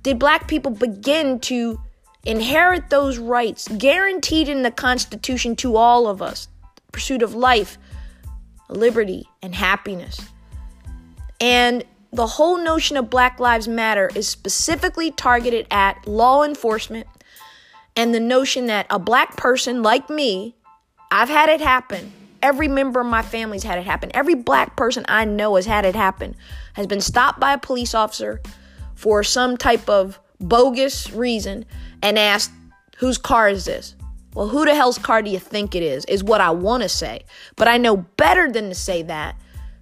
did 0.02 0.19
black 0.19 0.49
people 0.49 0.71
begin 0.71 1.41
to 1.41 1.79
inherit 2.25 2.88
those 2.88 3.19
rights 3.19 3.69
guaranteed 3.69 4.49
in 4.49 4.62
the 4.62 4.71
Constitution 4.71 5.57
to 5.57 5.76
all 5.76 6.09
of 6.09 6.23
us 6.23 6.49
pursuit 6.91 7.21
of 7.21 7.35
life, 7.35 7.76
liberty, 8.71 9.29
and 9.43 9.55
happiness. 9.55 10.19
And 11.38 11.85
the 12.11 12.26
whole 12.26 12.57
notion 12.57 12.97
of 12.97 13.11
Black 13.11 13.38
Lives 13.38 13.69
Matter 13.69 14.11
is 14.14 14.26
specifically 14.26 15.11
targeted 15.11 15.67
at 15.71 16.09
law 16.09 16.45
enforcement 16.45 17.07
and 17.95 18.14
the 18.14 18.21
notion 18.21 18.69
that 18.69 18.87
a 18.88 18.99
black 18.99 19.37
person 19.37 19.83
like 19.83 20.09
me, 20.09 20.57
I've 21.11 21.29
had 21.29 21.50
it 21.50 21.61
happen. 21.61 22.22
Every 22.42 22.68
member 22.68 23.00
of 23.00 23.06
my 23.06 23.22
family's 23.22 23.62
had 23.62 23.78
it 23.78 23.87
happen. 23.87 24.11
Every 24.14 24.34
black 24.34 24.76
person 24.76 25.04
I 25.08 25.25
know 25.25 25.54
has 25.54 25.66
had 25.66 25.84
it 25.84 25.94
happen, 25.94 26.34
has 26.75 26.87
been 26.87 27.00
stopped 27.00 27.38
by 27.38 27.52
a 27.52 27.58
police 27.58 27.94
officer 27.94 28.40
for 28.94 29.22
some 29.22 29.56
type 29.56 29.88
of 29.88 30.18
bogus 30.40 31.12
reason 31.12 31.64
and 32.02 32.18
asked, 32.18 32.50
Whose 32.99 33.18
car 33.18 33.49
is 33.49 33.64
this? 33.64 33.94
Well, 34.34 34.49
who 34.49 34.64
the 34.64 34.75
hell's 34.75 34.99
car 34.99 35.22
do 35.22 35.30
you 35.30 35.38
think 35.38 35.75
it 35.75 35.82
is? 35.82 36.04
Is 36.06 36.25
what 36.25 36.40
I 36.40 36.50
want 36.50 36.82
to 36.82 36.88
say. 36.88 37.25
But 37.56 37.68
I 37.68 37.76
know 37.76 37.96
better 37.96 38.50
than 38.50 38.68
to 38.68 38.75
say 38.75 39.02
that 39.02 39.37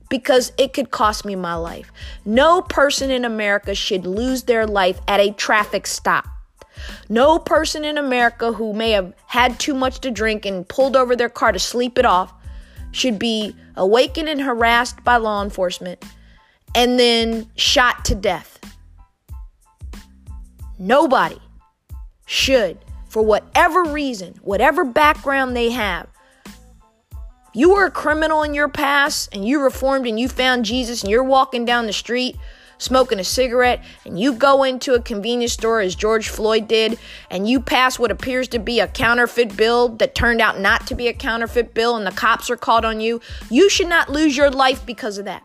because 0.09 0.53
it 0.59 0.73
could 0.73 0.91
cost 0.91 1.25
me 1.25 1.37
my 1.37 1.55
life. 1.55 1.93
No 2.25 2.61
person 2.61 3.11
in 3.11 3.25
America 3.25 3.75
should 3.75 4.07
lose 4.07 4.43
their 4.43 4.67
life 4.67 5.01
at 5.07 5.21
a 5.21 5.33
traffic 5.33 5.87
stop. 5.87 6.27
No 7.09 7.39
person 7.39 7.85
in 7.85 7.97
America 7.97 8.53
who 8.53 8.73
may 8.73 8.91
have 8.91 9.15
had 9.27 9.59
too 9.61 9.75
much 9.75 10.01
to 10.01 10.11
drink 10.11 10.45
and 10.45 10.69
pulled 10.69 10.97
over 10.97 11.15
their 11.15 11.29
car 11.29 11.53
to 11.53 11.59
sleep 11.59 11.99
it 11.99 12.07
off 12.07 12.33
should 12.93 13.19
be 13.19 13.55
awakened 13.77 14.29
and 14.29 14.41
harassed 14.41 15.03
by 15.05 15.17
law 15.17 15.43
enforcement 15.43 16.05
and 16.75 16.99
then 16.99 17.49
shot 17.57 18.05
to 18.07 18.15
death. 18.15 18.59
Nobody 20.79 21.41
should, 22.27 22.79
for 23.09 23.23
whatever 23.23 23.85
reason, 23.85 24.35
whatever 24.43 24.85
background 24.85 25.57
they 25.57 25.71
have, 25.71 26.07
you 27.53 27.71
were 27.75 27.87
a 27.87 27.91
criminal 27.91 28.43
in 28.43 28.55
your 28.55 28.69
past 28.69 29.29
and 29.35 29.45
you 29.45 29.61
reformed 29.61 30.07
and 30.07 30.19
you 30.19 30.29
found 30.29 30.65
Jesus 30.65 31.03
and 31.03 31.11
you're 31.11 31.25
walking 31.25 31.65
down 31.65 31.87
the 31.87 31.93
street 31.93 32.37
smoking 32.81 33.21
a 33.21 33.25
cigarette 33.25 33.85
and 34.05 34.19
you 34.19 34.33
go 34.33 34.65
into 34.65 34.95
a 34.95 35.01
convenience 35.01 35.53
store 35.53 35.81
as 35.81 35.95
George 35.95 36.29
Floyd 36.29 36.67
did 36.67 36.99
and 37.31 37.49
you 37.49 37.61
pass 37.61 37.99
what 37.99 38.11
appears 38.11 38.49
to 38.49 38.59
be 38.59 38.81
a 38.81 38.89
counterfeit 38.89 39.57
bill 39.57 39.89
that 39.89 40.15
turned 40.15 40.41
out 40.41 40.59
not 40.59 40.87
to 40.89 40.95
be 40.95 41.07
a 41.07 41.13
counterfeit 41.13 41.75
bill 41.75 41.97
and 41.97 42.07
the 42.07 42.11
cops 42.11 42.51
are 42.51 42.57
called 42.57 42.85
on 42.85 43.01
you, 43.01 43.21
you 43.51 43.69
should 43.71 43.89
not 43.89 44.09
lose 44.09 44.37
your 44.37 44.51
life 44.51 44.85
because 44.85 45.19
of 45.19 45.27
that. 45.27 45.45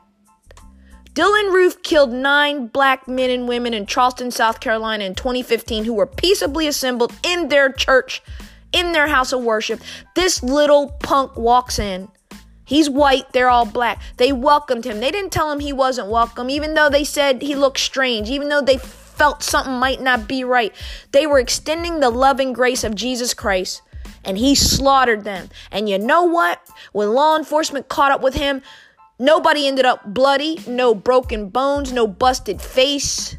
Dylann 1.14 1.54
Roof 1.54 1.82
killed 1.82 2.12
nine 2.12 2.68
black 2.68 3.08
men 3.08 3.30
and 3.30 3.48
women 3.48 3.74
in 3.74 3.86
Charleston, 3.86 4.32
South 4.32 4.60
Carolina 4.60 5.06
in 5.06 5.16
2015 5.16 5.86
who 5.86 5.94
were 5.94 6.08
peaceably 6.08 6.68
assembled 6.68 7.14
in 7.24 7.48
their 7.48 7.72
church 7.72 8.22
in 8.74 8.92
their 8.92 9.08
house 9.08 9.32
of 9.32 9.42
worship. 9.42 9.80
This 10.16 10.44
little 10.44 10.90
punk 11.00 11.38
walks 11.38 11.80
in. 11.80 12.10
He's 12.66 12.90
white, 12.90 13.32
they're 13.32 13.50
all 13.50 13.66
black. 13.66 14.02
They 14.18 14.32
welcomed 14.32 14.86
him. 14.86 15.00
They 15.00 15.12
didn't 15.12 15.32
tell 15.32 15.52
him 15.52 15.60
he 15.60 15.72
wasn't 15.72 16.10
welcome, 16.10 16.50
even 16.50 16.74
though 16.74 16.90
they 16.90 17.04
said 17.04 17.42
he 17.42 17.56
looked 17.56 17.80
strange, 17.80 18.30
even 18.30 18.50
though 18.50 18.62
they 18.62 18.78
felt 18.78 19.44
something 19.44 19.74
might 19.74 20.02
not 20.02 20.28
be 20.28 20.44
right. 20.44 20.74
They 21.12 21.28
were 21.28 21.40
extending 21.40 22.00
the 22.00 22.10
loving 22.10 22.54
grace 22.54 22.84
of 22.84 22.96
Jesus 22.96 23.34
Christ, 23.34 23.84
and 24.24 24.38
he 24.38 24.56
slaughtered 24.56 25.24
them. 25.24 25.50
And 25.72 25.88
you 25.88 26.00
know 26.00 26.24
what? 26.24 26.60
When 26.92 27.14
law 27.14 27.38
enforcement 27.38 27.88
caught 27.88 28.12
up 28.12 28.22
with 28.22 28.34
him, 28.34 28.64
nobody 29.20 29.68
ended 29.68 29.86
up 29.86 30.14
bloody, 30.14 30.60
no 30.68 30.96
broken 30.96 31.50
bones, 31.50 31.94
no 31.94 32.08
busted 32.08 32.62
face. 32.62 33.38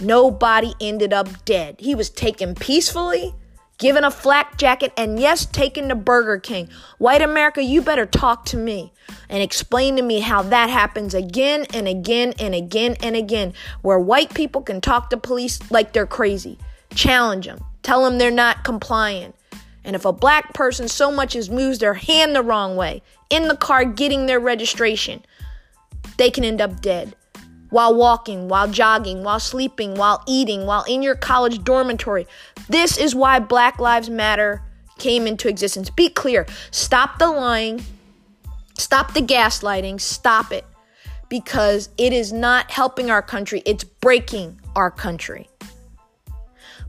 Nobody 0.00 0.74
ended 0.80 1.12
up 1.12 1.44
dead. 1.44 1.76
He 1.78 1.94
was 1.94 2.10
taken 2.10 2.54
peacefully 2.54 3.34
given 3.82 4.04
a 4.04 4.10
flak 4.12 4.56
jacket, 4.58 4.92
and 4.96 5.18
yes, 5.18 5.44
taken 5.44 5.88
to 5.88 5.94
Burger 5.96 6.38
King. 6.38 6.68
White 6.98 7.20
America, 7.20 7.64
you 7.64 7.82
better 7.82 8.06
talk 8.06 8.44
to 8.44 8.56
me 8.56 8.92
and 9.28 9.42
explain 9.42 9.96
to 9.96 10.02
me 10.02 10.20
how 10.20 10.40
that 10.40 10.70
happens 10.70 11.14
again 11.14 11.66
and 11.74 11.88
again 11.88 12.32
and 12.38 12.54
again 12.54 12.94
and 13.02 13.16
again, 13.16 13.52
where 13.80 13.98
white 13.98 14.34
people 14.34 14.62
can 14.62 14.80
talk 14.80 15.10
to 15.10 15.16
police 15.16 15.58
like 15.72 15.92
they're 15.92 16.06
crazy, 16.06 16.58
challenge 16.94 17.46
them, 17.46 17.58
tell 17.82 18.04
them 18.04 18.18
they're 18.18 18.30
not 18.30 18.62
compliant. 18.62 19.34
And 19.82 19.96
if 19.96 20.04
a 20.04 20.12
black 20.12 20.54
person 20.54 20.86
so 20.86 21.10
much 21.10 21.34
as 21.34 21.50
moves 21.50 21.80
their 21.80 21.94
hand 21.94 22.36
the 22.36 22.42
wrong 22.42 22.76
way 22.76 23.02
in 23.30 23.48
the 23.48 23.56
car 23.56 23.84
getting 23.84 24.26
their 24.26 24.38
registration, 24.38 25.24
they 26.18 26.30
can 26.30 26.44
end 26.44 26.60
up 26.60 26.80
dead 26.80 27.16
while 27.72 27.94
walking, 27.94 28.48
while 28.48 28.68
jogging, 28.68 29.24
while 29.24 29.40
sleeping, 29.40 29.94
while 29.94 30.22
eating, 30.28 30.66
while 30.66 30.84
in 30.84 31.02
your 31.02 31.14
college 31.14 31.64
dormitory. 31.64 32.26
This 32.68 32.98
is 32.98 33.14
why 33.14 33.38
Black 33.38 33.78
Lives 33.78 34.10
Matter 34.10 34.62
came 34.98 35.26
into 35.26 35.48
existence. 35.48 35.88
Be 35.88 36.10
clear. 36.10 36.46
Stop 36.70 37.18
the 37.18 37.28
lying. 37.28 37.82
Stop 38.76 39.14
the 39.14 39.22
gaslighting. 39.22 40.02
Stop 40.02 40.52
it. 40.52 40.66
Because 41.30 41.88
it 41.96 42.12
is 42.12 42.30
not 42.30 42.70
helping 42.70 43.10
our 43.10 43.22
country, 43.22 43.62
it's 43.64 43.84
breaking 43.84 44.60
our 44.76 44.90
country. 44.90 45.48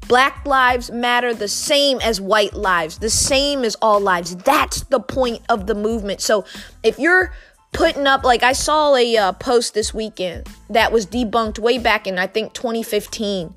Black 0.10 0.46
lives 0.46 0.92
matter 0.92 1.34
the 1.34 1.48
same 1.48 2.02
as 2.02 2.20
white 2.20 2.54
lives, 2.54 2.98
the 2.98 3.10
same 3.10 3.64
as 3.64 3.76
all 3.76 4.02
lives. 4.02 4.36
That's 4.36 4.82
the 4.84 5.00
point 5.00 5.44
of 5.48 5.66
the 5.66 5.76
movement. 5.76 6.20
So 6.20 6.44
if 6.84 7.00
you're 7.00 7.32
putting 7.74 8.08
up, 8.08 8.24
like 8.24 8.44
I 8.44 8.54
saw 8.54 8.96
a 8.96 9.18
uh, 9.18 9.32
post 9.34 9.74
this 9.74 9.94
weekend 9.94 10.48
that 10.70 10.92
was 10.92 11.06
debunked 11.06 11.60
way 11.60 11.78
back 11.78 12.08
in, 12.08 12.18
I 12.18 12.28
think, 12.28 12.54
2015, 12.54 13.54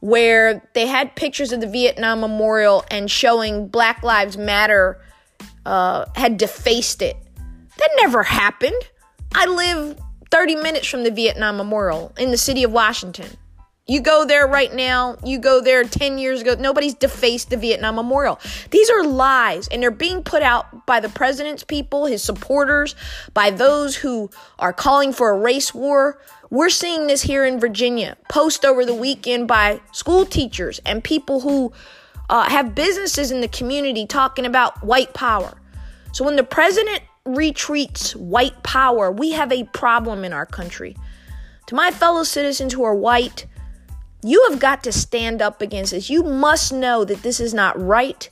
where 0.00 0.68
they 0.74 0.86
had 0.86 1.16
pictures 1.16 1.52
of 1.52 1.60
the 1.60 1.66
Vietnam 1.66 2.20
Memorial 2.20 2.84
and 2.90 3.10
showing 3.10 3.68
Black 3.68 4.02
Lives 4.02 4.36
Matter 4.36 5.00
uh, 5.64 6.04
had 6.16 6.36
defaced 6.36 7.00
it. 7.00 7.16
That 7.78 7.90
never 7.96 8.22
happened. 8.22 8.74
I 9.34 9.46
live 9.46 9.98
30 10.30 10.56
minutes 10.56 10.86
from 10.88 11.04
the 11.04 11.10
Vietnam 11.10 11.56
Memorial 11.56 12.12
in 12.18 12.30
the 12.30 12.36
city 12.36 12.64
of 12.64 12.72
Washington. 12.72 13.28
You 13.86 14.00
go 14.00 14.24
there 14.24 14.46
right 14.46 14.72
now, 14.72 15.18
you 15.22 15.38
go 15.38 15.60
there 15.60 15.84
10 15.84 16.16
years 16.16 16.40
ago, 16.40 16.56
nobody's 16.58 16.94
defaced 16.94 17.50
the 17.50 17.58
Vietnam 17.58 17.96
Memorial. 17.96 18.40
These 18.70 18.88
are 18.88 19.04
lies, 19.04 19.68
and 19.68 19.82
they're 19.82 19.90
being 19.90 20.22
put 20.22 20.42
out 20.42 20.86
by 20.86 21.00
the 21.00 21.10
president's 21.10 21.64
people, 21.64 22.06
his 22.06 22.22
supporters, 22.22 22.94
by 23.34 23.50
those 23.50 23.96
who 23.96 24.30
are 24.58 24.72
calling 24.72 25.12
for 25.12 25.32
a 25.32 25.38
race 25.38 25.74
war. 25.74 26.18
We're 26.48 26.70
seeing 26.70 27.08
this 27.08 27.20
here 27.20 27.44
in 27.44 27.60
Virginia, 27.60 28.16
post 28.30 28.64
over 28.64 28.86
the 28.86 28.94
weekend 28.94 29.48
by 29.48 29.82
school 29.92 30.24
teachers 30.24 30.80
and 30.86 31.04
people 31.04 31.40
who 31.40 31.70
uh, 32.30 32.48
have 32.48 32.74
businesses 32.74 33.30
in 33.30 33.42
the 33.42 33.48
community 33.48 34.06
talking 34.06 34.46
about 34.46 34.82
white 34.82 35.12
power. 35.12 35.60
So 36.12 36.24
when 36.24 36.36
the 36.36 36.44
president 36.44 37.02
retweets 37.26 38.16
white 38.16 38.62
power, 38.62 39.12
we 39.12 39.32
have 39.32 39.52
a 39.52 39.64
problem 39.64 40.24
in 40.24 40.32
our 40.32 40.46
country. 40.46 40.96
To 41.66 41.74
my 41.74 41.90
fellow 41.90 42.22
citizens 42.22 42.72
who 42.72 42.82
are 42.84 42.94
white, 42.94 43.44
you 44.24 44.46
have 44.48 44.58
got 44.58 44.82
to 44.84 44.90
stand 44.92 45.42
up 45.42 45.60
against 45.60 45.92
this. 45.92 46.08
You 46.08 46.22
must 46.22 46.72
know 46.72 47.04
that 47.04 47.22
this 47.22 47.40
is 47.40 47.52
not 47.52 47.78
right. 47.80 48.28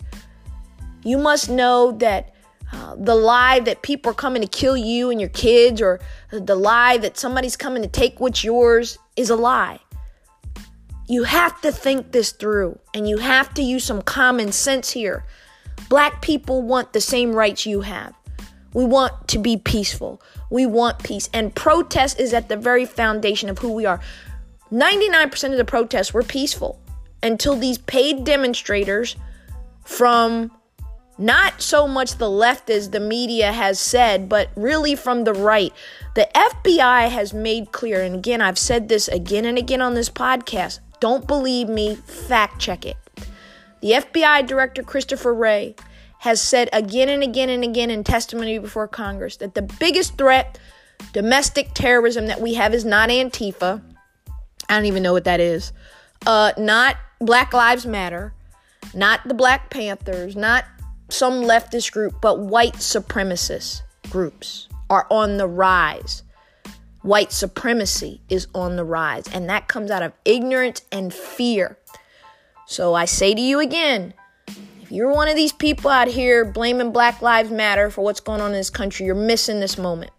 You 1.05 1.19
must 1.19 1.51
know 1.51 1.93
that 1.93 2.35
uh, 2.73 2.97
the 2.97 3.15
lie 3.15 3.61
that 3.61 3.83
people 3.83 4.13
are 4.13 4.15
coming 4.15 4.41
to 4.41 4.49
kill 4.49 4.77
you 4.77 5.11
and 5.11 5.21
your 5.21 5.29
kids, 5.29 5.83
or 5.83 6.01
the 6.31 6.55
lie 6.55 6.97
that 6.97 7.19
somebody's 7.19 7.57
coming 7.57 7.83
to 7.83 7.89
take 7.89 8.21
what's 8.21 8.43
yours, 8.43 8.99
is 9.17 9.29
a 9.29 9.37
lie. 9.37 9.81
You 11.09 11.25
have 11.25 11.61
to 11.61 11.71
think 11.71 12.13
this 12.13 12.33
through 12.33 12.79
and 12.95 13.07
you 13.07 13.19
have 13.19 13.53
to 13.55 13.63
use 13.63 13.85
some 13.85 14.01
common 14.01 14.51
sense 14.51 14.93
here. 14.93 15.27
Black 15.91 16.23
people 16.23 16.63
want 16.63 16.95
the 16.95 17.03
same 17.03 17.35
rights 17.35 17.67
you 17.67 17.83
have. 17.83 18.15
We 18.73 18.87
want 18.87 19.29
to 19.29 19.39
be 19.39 19.59
peaceful. 19.59 20.23
We 20.49 20.65
want 20.65 21.03
peace. 21.03 21.29
And 21.35 21.55
protest 21.55 22.19
is 22.19 22.33
at 22.33 22.49
the 22.49 22.57
very 22.57 22.87
foundation 22.87 23.51
of 23.51 23.59
who 23.59 23.73
we 23.73 23.85
are. 23.85 24.01
99% 24.73 25.51
of 25.51 25.59
the 25.59 25.65
protests 25.65 26.15
were 26.15 26.23
peaceful 26.23 26.81
until 27.23 27.57
these 27.57 27.79
paid 27.79 28.25
demonstrators 28.25 29.17
from 29.85 30.51
not 31.19 31.61
so 31.61 31.87
much 31.87 32.17
the 32.17 32.31
left 32.31 32.71
as 32.71 32.91
the 32.91 33.01
media 33.01 33.53
has 33.53 33.79
said, 33.79 34.29
but 34.29 34.49
really 34.57 34.95
from 34.97 35.25
the 35.25 35.35
right. 35.35 35.73
The 36.15 36.29
FBI 36.35 37.11
has 37.11 37.35
made 37.35 37.71
clear, 37.71 38.03
and 38.03 38.15
again, 38.15 38.41
I've 38.41 38.59
said 38.59 38.89
this 38.89 39.09
again 39.09 39.45
and 39.45 39.59
again 39.59 39.83
on 39.83 39.95
this 39.95 40.09
podcast. 40.09 40.81
Don't 41.01 41.27
believe 41.27 41.69
me, 41.69 41.97
fact 41.97 42.61
check 42.61 42.87
it. 42.87 42.97
The 43.83 43.93
FBI 43.93 44.47
Director 44.47 44.83
Christopher 44.83 45.35
Wray 45.35 45.77
has 46.21 46.41
said 46.41 46.71
again 46.73 47.09
and 47.09 47.23
again 47.23 47.51
and 47.51 47.65
again 47.65 47.91
in 47.91 48.05
testimony 48.05 48.59
before 48.59 48.89
Congress 48.89 49.37
that 49.37 49.55
the 49.55 49.63
biggest 49.63 50.17
threat, 50.17 50.59
domestic 51.13 51.75
terrorism 51.75 52.27
that 52.29 52.41
we 52.41 52.55
have 52.55 52.73
is 52.73 52.85
not 52.85 53.11
Antifa, 53.11 53.83
I 54.73 54.77
don't 54.77 54.87
even 54.87 55.03
know 55.03 55.13
what 55.13 55.25
that 55.25 55.39
is. 55.39 55.71
Uh, 56.27 56.53
not 56.57 56.97
Black 57.21 57.53
Lives 57.53 57.85
Matter, 57.85 58.33
not 58.95 59.21
the 59.29 59.35
Black 59.35 59.69
Panthers, 59.69 60.35
not 60.35 60.65
some 61.11 61.43
leftist 61.43 61.93
group, 61.93 62.23
but 62.23 62.41
white 62.41 62.77
supremacist 62.77 63.83
groups 64.09 64.69
are 64.89 65.07
on 65.11 65.37
the 65.37 65.47
rise. 65.47 66.23
White 67.03 67.33
supremacy 67.33 68.23
is 68.31 68.49
on 68.55 68.77
the 68.77 68.85
rise, 68.85 69.29
and 69.29 69.47
that 69.51 69.69
comes 69.69 69.91
out 69.91 70.03
of 70.03 70.15
ignorance 70.25 70.81
and 70.91 71.13
fear. 71.13 71.77
So 72.67 72.95
I 72.95 73.05
say 73.05 73.35
to 73.35 73.41
you 73.43 73.61
again 73.61 74.15
if 74.47 74.91
you're 74.91 75.13
one 75.13 75.29
of 75.29 75.37
these 75.37 75.53
people 75.53 75.91
out 75.91 76.09
here 76.09 76.47
blaming 76.47 76.93
Black 76.93 77.21
Lives 77.21 77.51
Matter 77.51 77.91
for 77.91 78.03
what's 78.03 78.21
going 78.21 78.41
on 78.41 78.53
in 78.53 78.57
this 78.57 78.71
country, 78.71 79.05
you're 79.05 79.15
missing 79.15 79.61
this 79.61 79.77
moment. 79.77 80.13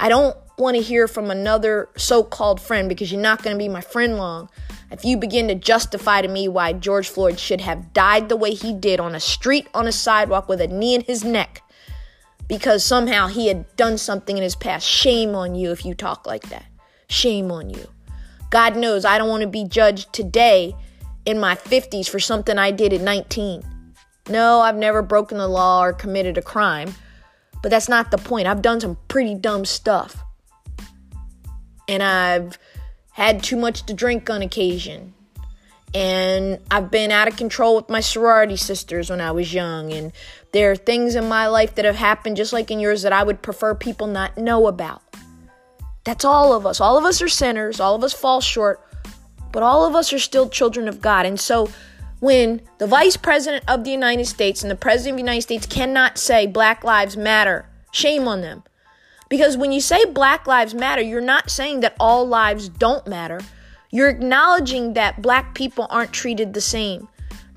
I 0.00 0.08
don't 0.08 0.34
want 0.56 0.76
to 0.76 0.82
hear 0.82 1.06
from 1.06 1.30
another 1.30 1.90
so 1.96 2.24
called 2.24 2.58
friend 2.58 2.88
because 2.88 3.12
you're 3.12 3.20
not 3.20 3.42
going 3.42 3.54
to 3.54 3.58
be 3.58 3.68
my 3.68 3.82
friend 3.82 4.16
long. 4.16 4.48
If 4.90 5.04
you 5.04 5.18
begin 5.18 5.46
to 5.48 5.54
justify 5.54 6.22
to 6.22 6.28
me 6.28 6.48
why 6.48 6.72
George 6.72 7.08
Floyd 7.08 7.38
should 7.38 7.60
have 7.60 7.92
died 7.92 8.28
the 8.30 8.36
way 8.36 8.52
he 8.52 8.72
did 8.72 8.98
on 8.98 9.14
a 9.14 9.20
street, 9.20 9.68
on 9.74 9.86
a 9.86 9.92
sidewalk 9.92 10.48
with 10.48 10.60
a 10.62 10.66
knee 10.68 10.94
in 10.94 11.02
his 11.02 11.22
neck 11.22 11.62
because 12.48 12.82
somehow 12.82 13.28
he 13.28 13.48
had 13.48 13.76
done 13.76 13.98
something 13.98 14.36
in 14.36 14.42
his 14.42 14.56
past, 14.56 14.86
shame 14.86 15.34
on 15.34 15.54
you 15.54 15.70
if 15.70 15.84
you 15.84 15.94
talk 15.94 16.26
like 16.26 16.48
that. 16.48 16.64
Shame 17.08 17.52
on 17.52 17.68
you. 17.70 17.86
God 18.48 18.76
knows 18.76 19.04
I 19.04 19.18
don't 19.18 19.28
want 19.28 19.42
to 19.42 19.48
be 19.48 19.64
judged 19.64 20.12
today 20.14 20.74
in 21.26 21.38
my 21.38 21.54
50s 21.54 22.08
for 22.08 22.18
something 22.18 22.58
I 22.58 22.70
did 22.70 22.92
at 22.92 23.02
19. 23.02 23.62
No, 24.30 24.60
I've 24.60 24.76
never 24.76 25.02
broken 25.02 25.38
the 25.38 25.46
law 25.46 25.84
or 25.84 25.92
committed 25.92 26.38
a 26.38 26.42
crime, 26.42 26.94
but 27.62 27.70
that's 27.70 27.88
not 27.88 28.10
the 28.10 28.18
point. 28.18 28.46
I've 28.46 28.62
done 28.62 28.80
some 28.80 28.96
pretty 29.08 29.34
dumb 29.34 29.64
stuff 29.64 30.24
and 31.90 32.04
I've 32.04 32.56
had 33.12 33.42
too 33.42 33.56
much 33.56 33.82
to 33.86 33.94
drink 33.94 34.30
on 34.30 34.42
occasion. 34.42 35.12
And 35.92 36.60
I've 36.70 36.88
been 36.88 37.10
out 37.10 37.26
of 37.26 37.36
control 37.36 37.74
with 37.74 37.88
my 37.88 37.98
sorority 37.98 38.56
sisters 38.56 39.10
when 39.10 39.20
I 39.20 39.32
was 39.32 39.52
young. 39.52 39.92
And 39.92 40.12
there 40.52 40.70
are 40.70 40.76
things 40.76 41.16
in 41.16 41.28
my 41.28 41.48
life 41.48 41.74
that 41.74 41.84
have 41.84 41.96
happened, 41.96 42.36
just 42.36 42.52
like 42.52 42.70
in 42.70 42.78
yours, 42.78 43.02
that 43.02 43.12
I 43.12 43.24
would 43.24 43.42
prefer 43.42 43.74
people 43.74 44.06
not 44.06 44.38
know 44.38 44.68
about. 44.68 45.02
That's 46.04 46.24
all 46.24 46.52
of 46.52 46.64
us. 46.64 46.80
All 46.80 46.96
of 46.96 47.04
us 47.04 47.20
are 47.20 47.28
sinners. 47.28 47.80
All 47.80 47.96
of 47.96 48.04
us 48.04 48.12
fall 48.12 48.40
short. 48.40 48.80
But 49.50 49.64
all 49.64 49.84
of 49.84 49.96
us 49.96 50.12
are 50.12 50.20
still 50.20 50.48
children 50.48 50.86
of 50.86 51.00
God. 51.00 51.26
And 51.26 51.40
so 51.40 51.68
when 52.20 52.60
the 52.78 52.86
vice 52.86 53.16
president 53.16 53.64
of 53.66 53.84
the 53.84 53.90
United 53.90 54.26
States 54.26 54.62
and 54.62 54.70
the 54.70 54.76
president 54.76 55.14
of 55.14 55.16
the 55.16 55.22
United 55.22 55.42
States 55.42 55.66
cannot 55.66 56.18
say 56.18 56.46
Black 56.46 56.84
Lives 56.84 57.16
Matter, 57.16 57.66
shame 57.90 58.28
on 58.28 58.42
them. 58.42 58.62
Because 59.28 59.56
when 59.56 59.72
you 59.72 59.80
say 59.80 60.04
Black 60.04 60.46
Lives 60.46 60.74
Matter, 60.74 61.02
you're 61.02 61.20
not 61.20 61.50
saying 61.50 61.80
that 61.80 61.96
all 61.98 62.26
lives 62.26 62.68
don't 62.68 63.06
matter. 63.06 63.40
You're 63.90 64.08
acknowledging 64.08 64.94
that 64.94 65.22
black 65.22 65.54
people 65.54 65.86
aren't 65.88 66.12
treated 66.12 66.52
the 66.52 66.60
same, 66.60 67.08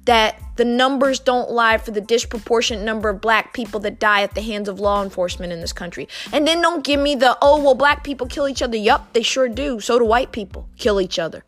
that 0.05 0.39
the 0.55 0.65
numbers 0.65 1.19
don't 1.19 1.49
lie 1.49 1.77
for 1.77 1.91
the 1.91 2.01
disproportionate 2.01 2.83
number 2.83 3.09
of 3.09 3.21
black 3.21 3.53
people 3.53 3.79
that 3.81 3.99
die 3.99 4.21
at 4.21 4.35
the 4.35 4.41
hands 4.41 4.69
of 4.69 4.79
law 4.79 5.03
enforcement 5.03 5.51
in 5.51 5.61
this 5.61 5.73
country. 5.73 6.07
And 6.31 6.47
then 6.47 6.61
don't 6.61 6.83
give 6.83 6.99
me 6.99 7.15
the, 7.15 7.37
oh, 7.41 7.61
well, 7.61 7.75
black 7.75 8.03
people 8.03 8.27
kill 8.27 8.47
each 8.47 8.61
other. 8.61 8.77
Yup, 8.77 9.13
they 9.13 9.23
sure 9.23 9.49
do. 9.49 9.79
So 9.79 9.99
do 9.99 10.05
white 10.05 10.31
people 10.31 10.67
kill 10.77 11.01
each 11.01 11.19
other. 11.19 11.43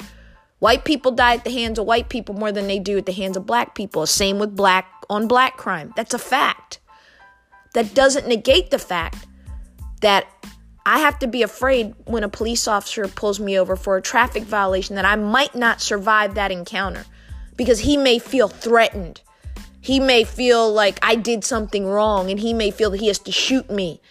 White 0.65 0.83
people 0.83 1.11
die 1.11 1.35
at 1.35 1.43
the 1.43 1.51
hands 1.51 1.77
of 1.77 1.85
white 1.85 2.09
people 2.09 2.33
more 2.33 2.51
than 2.51 2.65
they 2.65 2.79
do 2.79 2.97
at 2.97 3.05
the 3.05 3.11
hands 3.11 3.37
of 3.37 3.45
black 3.45 3.75
people. 3.75 4.07
Same 4.07 4.39
with 4.39 4.55
black 4.55 4.87
on 5.11 5.27
black 5.27 5.57
crime. 5.57 5.93
That's 5.95 6.15
a 6.15 6.17
fact. 6.17 6.79
That 7.75 7.93
doesn't 7.93 8.27
negate 8.27 8.71
the 8.71 8.79
fact 8.79 9.27
that 10.01 10.25
I 10.83 10.97
have 10.97 11.19
to 11.19 11.27
be 11.27 11.43
afraid 11.43 11.93
when 12.05 12.23
a 12.23 12.29
police 12.29 12.67
officer 12.67 13.07
pulls 13.07 13.39
me 13.39 13.59
over 13.59 13.75
for 13.75 13.95
a 13.95 14.01
traffic 14.01 14.41
violation 14.41 14.95
that 14.95 15.05
I 15.05 15.17
might 15.17 15.53
not 15.53 15.81
survive 15.81 16.33
that 16.33 16.51
encounter 16.51 17.05
because 17.55 17.81
he 17.81 17.95
may 17.95 18.17
feel 18.17 18.47
threatened. 18.47 19.21
He 19.81 19.99
may 19.99 20.23
feel 20.23 20.73
like 20.73 20.97
I 21.03 21.13
did 21.13 21.43
something 21.43 21.85
wrong 21.85 22.31
and 22.31 22.39
he 22.39 22.53
may 22.53 22.71
feel 22.71 22.89
that 22.89 23.01
he 23.01 23.07
has 23.09 23.19
to 23.19 23.31
shoot 23.31 23.69
me 23.69 24.01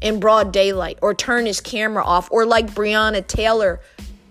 in 0.00 0.18
broad 0.18 0.52
daylight 0.52 0.98
or 1.02 1.14
turn 1.14 1.46
his 1.46 1.60
camera 1.60 2.02
off 2.02 2.28
or 2.32 2.46
like 2.46 2.74
Breonna 2.74 3.24
Taylor 3.24 3.80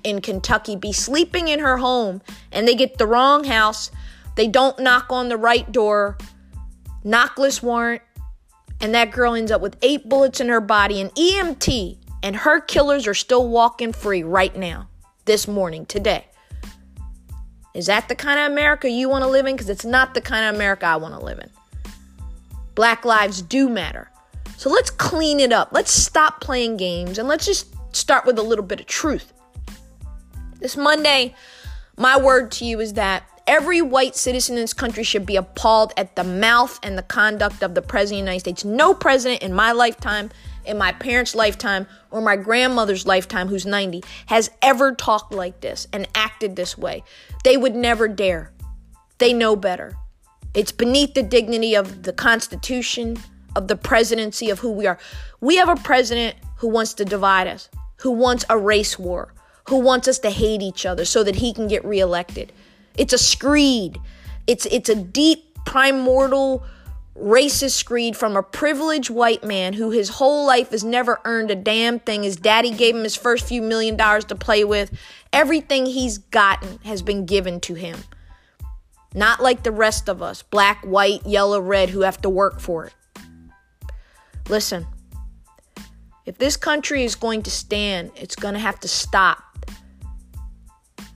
in 0.04 0.22
Kentucky 0.22 0.76
be 0.76 0.92
sleeping 0.92 1.48
in 1.48 1.60
her 1.60 1.78
home 1.78 2.22
and 2.52 2.68
they 2.68 2.76
get 2.76 2.98
the 2.98 3.08
wrong 3.08 3.44
house. 3.44 3.92
They 4.36 4.48
don't 4.48 4.80
knock 4.80 5.08
on 5.12 5.30
the 5.30 5.38
right 5.38 5.72
door. 5.72 6.18
Knockless 7.04 7.62
warrant 7.62 8.02
and 8.82 8.94
that 8.94 9.12
girl 9.12 9.34
ends 9.34 9.52
up 9.52 9.62
with 9.62 9.78
eight 9.82 10.10
bullets 10.10 10.42
in 10.42 10.50
her 10.50 10.62
body, 10.62 11.00
an 11.00 11.10
EMT, 11.12 11.98
and 12.22 12.36
her 12.36 12.60
killers 12.60 13.08
are 13.08 13.14
still 13.14 13.48
walking 13.48 13.94
free 13.94 14.24
right 14.24 14.56
now, 14.56 14.90
this 15.26 15.48
morning, 15.48 15.86
today. 15.86 16.26
Is 17.74 17.88
that 17.88 18.08
the 18.08 18.16
kind 18.16 18.40
of 18.40 18.52
America 18.52 18.90
you 18.90 19.10
want 19.10 19.24
to 19.24 19.30
live 19.30 19.46
in? 19.46 19.56
Because 19.56 19.70
it's 19.70 19.86
not 19.86 20.14
the 20.14 20.22
kind 20.22 20.46
of 20.46 20.56
America 20.56 20.86
I 20.86 20.98
want 20.98 21.14
to 21.16 21.26
live 21.26 21.40
in. 21.40 21.50
Black 22.76 23.06
lives 23.06 23.42
do 23.42 23.70
matter. 23.70 24.10
So 24.58 24.70
let's 24.70 24.90
clean 24.90 25.40
it 25.40 25.52
up. 25.52 25.70
Let's 25.72 25.92
stop 25.92 26.42
playing 26.42 26.78
games 26.78 27.18
and 27.18 27.28
let's 27.28 27.46
just 27.46 27.74
start 27.96 28.26
with 28.26 28.38
a 28.38 28.44
little 28.44 28.66
bit 28.66 28.80
of 28.80 28.86
truth. 28.86 29.33
This 30.64 30.78
Monday, 30.78 31.36
my 31.98 32.18
word 32.18 32.50
to 32.54 32.66
you 32.66 32.80
is 32.80 32.94
that 32.94 33.30
Every 33.46 33.82
white 33.82 34.16
citizen 34.16 34.56
in 34.56 34.62
this 34.62 34.74
country 34.74 35.04
should 35.04 35.26
be 35.26 35.36
appalled 35.36 35.92
at 35.98 36.16
the 36.16 36.24
mouth 36.24 36.80
and 36.82 36.98
the 36.98 37.04
conduct 37.04 37.62
of 37.62 37.76
the 37.76 37.82
President 37.82 38.22
of 38.22 38.26
the 38.26 38.32
United 38.32 38.40
States. 38.40 38.64
No 38.64 38.94
president 38.94 39.44
in 39.44 39.54
my 39.54 39.74
lifetime 39.74 40.32
in 40.64 40.78
my 40.78 40.94
parents' 40.94 41.36
lifetime 41.36 41.86
or 42.10 42.22
my 42.22 42.38
grandmother's 42.38 43.06
lifetime, 43.06 43.50
who's 43.50 43.66
90, 43.66 44.02
has 44.28 44.50
ever 44.62 44.94
talked 44.94 45.34
like 45.34 45.60
this 45.60 45.90
and 45.92 46.08
acted 46.16 46.56
this 46.56 46.78
way. 46.78 47.04
They 47.44 47.58
would 47.58 47.76
never 47.76 48.08
dare. 48.08 48.54
They 49.18 49.34
know 49.34 49.58
better. 49.58 49.98
It's 50.54 50.72
beneath 50.72 51.14
the 51.14 51.24
dignity 51.24 51.76
of 51.76 52.04
the 52.04 52.14
Constitution, 52.14 53.18
of 53.58 53.68
the 53.68 53.76
presidency, 53.76 54.50
of 54.50 54.60
who 54.60 54.72
we 54.72 54.88
are. 54.88 54.98
We 55.42 55.58
have 55.58 55.68
a 55.68 55.76
president 55.76 56.38
who 56.56 56.70
wants 56.70 56.94
to 56.94 57.04
divide 57.04 57.48
us, 57.48 57.68
who 57.98 58.12
wants 58.12 58.46
a 58.50 58.58
race 58.58 58.98
war, 58.98 59.34
who 59.70 59.80
wants 59.80 60.08
us 60.08 60.20
to 60.20 60.30
hate 60.30 60.62
each 60.62 60.86
other 60.86 61.06
so 61.06 61.24
that 61.24 61.36
he 61.36 61.54
can 61.54 61.68
get 61.68 61.86
reelected. 61.86 62.52
It's 62.98 63.14
a 63.14 63.18
screed. 63.18 64.00
It's 64.48 64.66
it's 64.68 64.90
a 64.90 64.96
deep 64.96 65.58
primordial 65.66 66.64
racist 67.18 67.72
screed 67.72 68.18
from 68.18 68.36
a 68.36 68.44
privileged 68.44 69.10
white 69.10 69.44
man 69.44 69.74
who 69.74 69.92
his 69.92 70.10
whole 70.10 70.46
life 70.46 70.72
has 70.72 70.84
never 70.84 71.22
earned 71.26 71.52
a 71.52 71.56
damn 71.56 72.00
thing. 72.00 72.24
His 72.24 72.36
daddy 72.36 72.72
gave 72.72 72.96
him 72.96 73.04
his 73.04 73.16
first 73.16 73.48
few 73.48 73.62
million 73.62 73.96
dollars 73.96 74.26
to 74.26 74.36
play 74.36 74.64
with. 74.64 74.92
Everything 75.32 75.86
he's 75.86 76.18
gotten 76.18 76.80
has 76.84 77.02
been 77.02 77.26
given 77.26 77.60
to 77.62 77.76
him. 77.76 78.00
Not 79.16 79.42
like 79.42 79.62
the 79.64 79.72
rest 79.72 80.10
of 80.10 80.24
us, 80.24 80.42
black, 80.42 80.84
white, 80.84 81.26
yellow, 81.26 81.62
red, 81.62 81.90
who 81.90 82.02
have 82.02 82.20
to 82.24 82.30
work 82.30 82.60
for 82.60 82.86
it. 82.88 82.94
Listen, 84.50 84.88
if 86.26 86.38
this 86.40 86.58
country 86.58 87.04
is 87.04 87.16
going 87.16 87.44
to 87.44 87.52
stand, 87.52 88.12
it's 88.16 88.36
going 88.36 88.56
to 88.56 88.60
have 88.60 88.80
to 88.80 88.88
stop. 88.88 89.53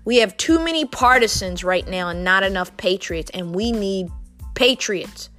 We 0.08 0.20
have 0.20 0.38
too 0.38 0.64
many 0.64 0.86
partisans 0.86 1.66
right 1.66 1.86
now 1.86 2.08
and 2.08 2.24
not 2.24 2.42
enough 2.42 2.78
patriots, 2.78 3.30
and 3.34 3.54
we 3.54 3.74
need 3.74 4.08
patriots. 4.56 5.30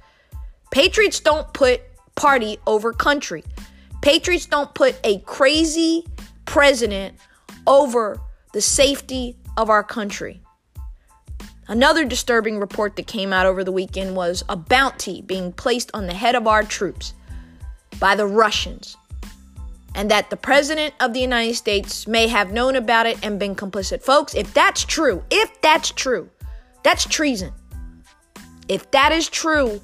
Patriots 0.69 1.19
don't 1.19 1.51
put 1.55 1.81
party 2.13 2.59
over 2.67 2.93
country. 2.93 3.43
Patriots 4.03 4.45
don't 4.45 4.71
put 4.75 4.95
a 5.03 5.21
crazy 5.21 6.05
president 6.45 7.17
over 7.65 8.21
the 8.53 8.61
safety 8.61 9.35
of 9.57 9.71
our 9.71 9.83
country. 9.83 10.39
Another 11.67 12.05
disturbing 12.05 12.59
report 12.59 12.95
that 12.97 13.07
came 13.07 13.33
out 13.33 13.47
over 13.47 13.63
the 13.63 13.71
weekend 13.71 14.15
was 14.15 14.43
a 14.49 14.55
bounty 14.55 15.23
being 15.23 15.51
placed 15.51 15.89
on 15.95 16.05
the 16.05 16.13
head 16.13 16.35
of 16.35 16.45
our 16.45 16.61
troops 16.61 17.15
by 17.99 18.13
the 18.13 18.27
Russians, 18.27 18.95
and 19.95 20.09
that 20.11 20.29
the 20.29 20.37
President 20.37 20.93
of 20.99 21.13
the 21.13 21.19
United 21.19 21.55
States 21.55 22.07
may 22.07 22.27
have 22.27 22.51
known 22.51 22.75
about 22.75 23.05
it 23.05 23.17
and 23.23 23.39
been 23.39 23.55
complicit. 23.55 24.01
Folks, 24.03 24.35
if 24.35 24.53
that's 24.53 24.83
true, 24.83 25.23
if 25.29 25.61
that's 25.61 25.91
true, 25.91 26.29
that's 26.83 27.05
treason. 27.05 27.53
If 28.67 28.91
that 28.91 29.11
is 29.11 29.27
true, 29.27 29.81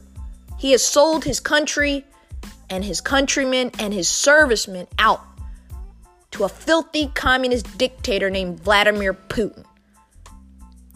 he 0.58 0.72
has 0.72 0.84
sold 0.84 1.24
his 1.24 1.40
country 1.40 2.06
and 2.70 2.84
his 2.84 3.02
countrymen 3.02 3.72
and 3.80 3.94
his 3.94 4.08
servicemen 4.08 4.88
out 5.00 5.22
to 6.32 6.44
a 6.44 6.50
filthy 6.50 7.08
communist 7.14 7.78
dictator 7.78 8.30
named 8.30 8.60
Vladimir 8.60 9.14
Putin. 9.14 9.66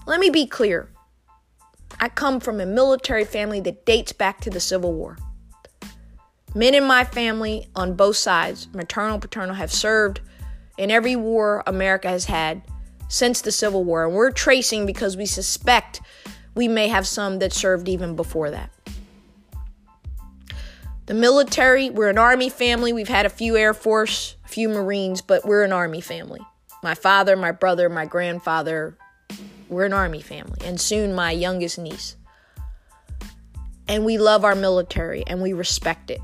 Let 0.05 0.19
me 0.19 0.29
be 0.29 0.45
clear. 0.45 0.89
I 1.99 2.09
come 2.09 2.39
from 2.39 2.59
a 2.59 2.65
military 2.65 3.25
family 3.25 3.59
that 3.61 3.85
dates 3.85 4.13
back 4.13 4.41
to 4.41 4.49
the 4.49 4.59
Civil 4.59 4.93
War. 4.93 5.17
Men 6.55 6.73
in 6.73 6.83
my 6.83 7.03
family 7.03 7.67
on 7.75 7.95
both 7.95 8.17
sides, 8.17 8.67
maternal, 8.73 9.19
paternal, 9.19 9.55
have 9.55 9.71
served 9.71 10.21
in 10.77 10.89
every 10.89 11.15
war 11.15 11.63
America 11.67 12.09
has 12.09 12.25
had 12.25 12.61
since 13.07 13.41
the 13.41 13.51
Civil 13.51 13.83
War. 13.83 14.05
And 14.05 14.15
we're 14.15 14.31
tracing 14.31 14.85
because 14.85 15.15
we 15.15 15.25
suspect 15.25 16.01
we 16.55 16.67
may 16.67 16.87
have 16.87 17.05
some 17.05 17.39
that 17.39 17.53
served 17.53 17.87
even 17.87 18.15
before 18.15 18.51
that. 18.51 18.71
The 21.05 21.13
military, 21.13 21.89
we're 21.89 22.09
an 22.09 22.17
Army 22.17 22.49
family. 22.49 22.93
We've 22.93 23.07
had 23.07 23.25
a 23.25 23.29
few 23.29 23.57
Air 23.57 23.73
Force, 23.73 24.35
a 24.45 24.47
few 24.47 24.69
Marines, 24.69 25.21
but 25.21 25.45
we're 25.45 25.63
an 25.63 25.73
Army 25.73 26.01
family. 26.01 26.41
My 26.81 26.95
father, 26.95 27.35
my 27.35 27.51
brother, 27.51 27.89
my 27.89 28.05
grandfather, 28.05 28.95
we're 29.69 29.85
an 29.85 29.93
army 29.93 30.21
family, 30.21 30.59
and 30.65 30.79
soon 30.79 31.13
my 31.13 31.31
youngest 31.31 31.77
niece. 31.77 32.15
And 33.87 34.05
we 34.05 34.17
love 34.17 34.45
our 34.45 34.55
military 34.55 35.23
and 35.25 35.41
we 35.41 35.53
respect 35.53 36.11
it. 36.11 36.21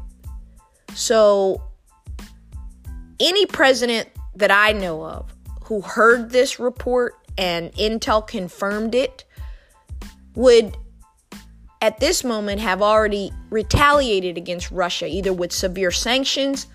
So, 0.96 1.62
any 3.20 3.46
president 3.46 4.10
that 4.36 4.50
I 4.50 4.72
know 4.72 5.04
of 5.04 5.34
who 5.66 5.82
heard 5.82 6.32
this 6.32 6.60
report 6.60 7.16
and 7.38 7.72
Intel 7.74 8.26
confirmed 8.26 8.96
it 8.96 9.26
would, 10.36 10.78
at 11.82 12.00
this 12.00 12.24
moment, 12.24 12.62
have 12.62 12.82
already 12.82 13.32
retaliated 13.50 14.38
against 14.38 14.72
Russia, 14.72 15.06
either 15.08 15.34
with 15.34 15.52
severe 15.52 15.92
sanctions 15.92 16.68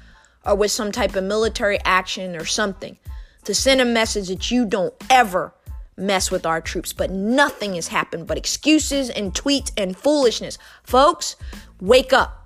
or 0.45 0.55
with 0.55 0.71
some 0.71 0.93
type 0.93 1.17
of 1.17 1.25
military 1.25 1.79
action 1.85 2.37
or 2.37 2.45
something, 2.45 2.99
to 3.45 3.55
send 3.55 3.81
a 3.81 3.87
message 3.87 4.29
that 4.29 4.51
you 4.51 4.67
don't 4.67 4.95
ever 5.09 5.55
mess 5.97 6.31
with 6.31 6.45
our 6.45 6.61
troops. 6.61 6.93
But 6.93 7.11
nothing 7.11 7.75
has 7.75 7.89
happened 7.89 8.27
but 8.27 8.37
excuses 8.37 9.09
and 9.09 9.33
tweets 9.33 9.73
and 9.79 9.97
foolishness. 9.97 10.59
Folks, 10.83 11.37
wake 11.81 12.13
up. 12.13 12.40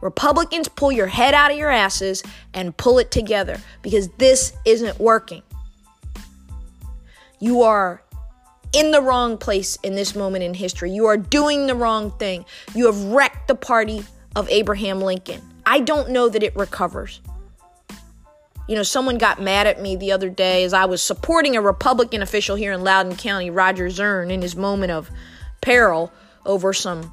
Republicans, 0.00 0.68
pull 0.68 0.92
your 0.92 1.06
head 1.06 1.34
out 1.34 1.50
of 1.50 1.58
your 1.58 1.70
asses 1.70 2.22
and 2.54 2.76
pull 2.76 2.98
it 2.98 3.10
together 3.10 3.58
because 3.82 4.08
this 4.18 4.52
isn't 4.64 4.98
working. 4.98 5.42
You 7.38 7.62
are 7.62 8.02
in 8.72 8.90
the 8.92 9.00
wrong 9.00 9.36
place 9.36 9.76
in 9.82 9.94
this 9.94 10.14
moment 10.14 10.44
in 10.44 10.54
history. 10.54 10.90
You 10.90 11.06
are 11.06 11.16
doing 11.16 11.66
the 11.66 11.74
wrong 11.74 12.10
thing. 12.12 12.44
You 12.74 12.86
have 12.86 13.02
wrecked 13.04 13.48
the 13.48 13.54
party 13.54 14.04
of 14.36 14.48
Abraham 14.48 15.00
Lincoln. 15.00 15.42
I 15.66 15.80
don't 15.80 16.10
know 16.10 16.28
that 16.28 16.42
it 16.42 16.54
recovers. 16.56 17.20
You 18.68 18.76
know, 18.76 18.82
someone 18.84 19.18
got 19.18 19.42
mad 19.42 19.66
at 19.66 19.82
me 19.82 19.96
the 19.96 20.12
other 20.12 20.28
day 20.28 20.62
as 20.62 20.72
I 20.72 20.84
was 20.84 21.02
supporting 21.02 21.56
a 21.56 21.60
Republican 21.60 22.22
official 22.22 22.54
here 22.54 22.72
in 22.72 22.84
Loudoun 22.84 23.16
County, 23.16 23.50
Roger 23.50 23.90
Zurn, 23.90 24.30
in 24.30 24.42
his 24.42 24.54
moment 24.54 24.92
of 24.92 25.10
peril 25.60 26.12
over 26.46 26.72
some 26.72 27.12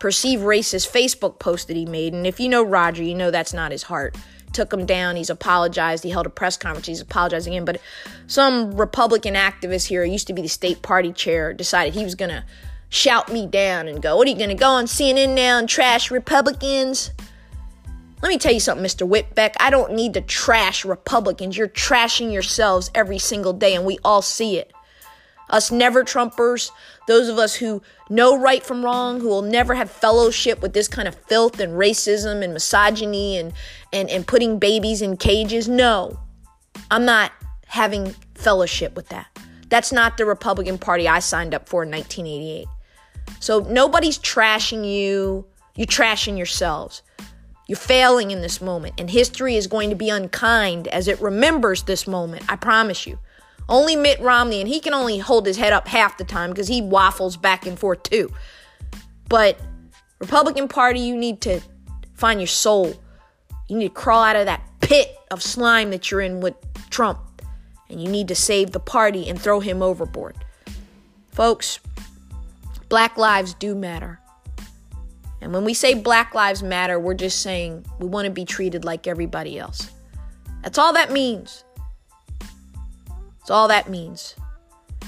perceived 0.00 0.42
racist 0.42 0.90
Facebook 0.90 1.38
post 1.38 1.68
that 1.68 1.76
he 1.76 1.86
made. 1.86 2.12
And 2.12 2.26
if 2.26 2.40
you 2.40 2.48
know 2.48 2.64
Roger, 2.64 3.04
you 3.04 3.14
know 3.14 3.30
that's 3.30 3.54
not 3.54 3.70
his 3.70 3.84
heart. 3.84 4.16
Took 4.52 4.72
him 4.72 4.84
down. 4.84 5.14
He's 5.14 5.30
apologized. 5.30 6.02
He 6.02 6.10
held 6.10 6.26
a 6.26 6.30
press 6.30 6.56
conference. 6.56 6.88
He's 6.88 7.00
apologizing 7.00 7.54
again. 7.54 7.64
But 7.64 7.80
some 8.26 8.74
Republican 8.74 9.34
activist 9.34 9.86
here, 9.86 10.02
used 10.02 10.26
to 10.26 10.32
be 10.32 10.42
the 10.42 10.48
state 10.48 10.82
party 10.82 11.12
chair, 11.12 11.52
decided 11.52 11.94
he 11.94 12.02
was 12.02 12.16
going 12.16 12.30
to 12.30 12.44
shout 12.88 13.32
me 13.32 13.46
down 13.46 13.86
and 13.86 14.02
go, 14.02 14.16
What 14.16 14.26
are 14.26 14.30
you 14.30 14.36
going 14.36 14.48
to 14.48 14.56
go 14.56 14.70
on 14.70 14.86
CNN 14.86 15.36
now 15.36 15.58
and 15.58 15.68
trash 15.68 16.10
Republicans? 16.10 17.12
Let 18.22 18.28
me 18.28 18.38
tell 18.38 18.52
you 18.52 18.60
something, 18.60 18.84
Mr. 18.84 19.08
Whitbeck. 19.08 19.54
I 19.60 19.70
don't 19.70 19.92
need 19.92 20.14
to 20.14 20.20
trash 20.20 20.84
Republicans. 20.84 21.56
You're 21.56 21.68
trashing 21.68 22.32
yourselves 22.32 22.90
every 22.94 23.18
single 23.18 23.52
day, 23.52 23.74
and 23.74 23.86
we 23.86 23.98
all 24.04 24.20
see 24.20 24.58
it. 24.58 24.72
Us 25.50 25.70
never 25.70 26.04
Trumpers, 26.04 26.70
those 27.06 27.28
of 27.28 27.38
us 27.38 27.54
who 27.54 27.82
know 28.08 28.38
right 28.38 28.62
from 28.62 28.84
wrong, 28.84 29.20
who 29.20 29.28
will 29.28 29.42
never 29.42 29.74
have 29.74 29.90
fellowship 29.90 30.62
with 30.62 30.72
this 30.72 30.88
kind 30.88 31.08
of 31.08 31.14
filth 31.26 31.60
and 31.60 31.72
racism 31.72 32.42
and 32.42 32.54
misogyny 32.54 33.36
and, 33.36 33.52
and, 33.92 34.08
and 34.08 34.26
putting 34.26 34.58
babies 34.58 35.02
in 35.02 35.16
cages. 35.16 35.68
No, 35.68 36.18
I'm 36.90 37.04
not 37.04 37.32
having 37.66 38.14
fellowship 38.34 38.94
with 38.96 39.08
that. 39.08 39.26
That's 39.68 39.92
not 39.92 40.16
the 40.16 40.24
Republican 40.24 40.78
Party 40.78 41.06
I 41.08 41.20
signed 41.20 41.54
up 41.54 41.68
for 41.68 41.82
in 41.82 41.90
1988. 41.90 42.66
So 43.38 43.60
nobody's 43.60 44.18
trashing 44.18 44.84
you. 44.84 45.46
You're 45.76 45.86
trashing 45.86 46.36
yourselves. 46.36 47.02
You're 47.68 47.76
failing 47.76 48.32
in 48.32 48.42
this 48.42 48.60
moment, 48.60 48.94
and 48.98 49.08
history 49.08 49.54
is 49.54 49.68
going 49.68 49.90
to 49.90 49.96
be 49.96 50.10
unkind 50.10 50.88
as 50.88 51.06
it 51.06 51.20
remembers 51.20 51.84
this 51.84 52.06
moment. 52.08 52.42
I 52.48 52.56
promise 52.56 53.06
you. 53.06 53.18
Only 53.68 53.96
Mitt 53.96 54.20
Romney, 54.20 54.60
and 54.60 54.68
he 54.68 54.80
can 54.80 54.94
only 54.94 55.18
hold 55.18 55.46
his 55.46 55.56
head 55.56 55.72
up 55.72 55.86
half 55.86 56.18
the 56.18 56.24
time 56.24 56.50
because 56.50 56.68
he 56.68 56.82
waffles 56.82 57.36
back 57.36 57.66
and 57.66 57.78
forth 57.78 58.02
too. 58.02 58.30
But 59.28 59.58
Republican 60.18 60.68
Party, 60.68 61.00
you 61.00 61.16
need 61.16 61.40
to 61.42 61.60
find 62.14 62.40
your 62.40 62.48
soul. 62.48 62.94
You 63.68 63.76
need 63.78 63.88
to 63.88 63.94
crawl 63.94 64.22
out 64.22 64.36
of 64.36 64.46
that 64.46 64.62
pit 64.80 65.16
of 65.30 65.42
slime 65.42 65.90
that 65.90 66.10
you're 66.10 66.20
in 66.20 66.40
with 66.40 66.54
Trump. 66.90 67.20
And 67.88 68.02
you 68.02 68.08
need 68.08 68.28
to 68.28 68.34
save 68.34 68.70
the 68.70 68.80
party 68.80 69.28
and 69.28 69.40
throw 69.40 69.60
him 69.60 69.82
overboard. 69.82 70.36
Folks, 71.32 71.80
black 72.88 73.16
lives 73.16 73.54
do 73.54 73.74
matter. 73.74 74.20
And 75.40 75.52
when 75.52 75.64
we 75.64 75.74
say 75.74 75.94
Black 75.94 76.34
Lives 76.34 76.62
Matter, 76.62 77.00
we're 77.00 77.14
just 77.14 77.40
saying 77.40 77.86
we 77.98 78.06
want 78.06 78.26
to 78.26 78.30
be 78.30 78.44
treated 78.44 78.84
like 78.84 79.06
everybody 79.06 79.58
else. 79.58 79.90
That's 80.62 80.76
all 80.76 80.92
that 80.92 81.10
means. 81.10 81.64
That's 83.50 83.58
all 83.58 83.66
that 83.66 83.90
means. 83.90 84.36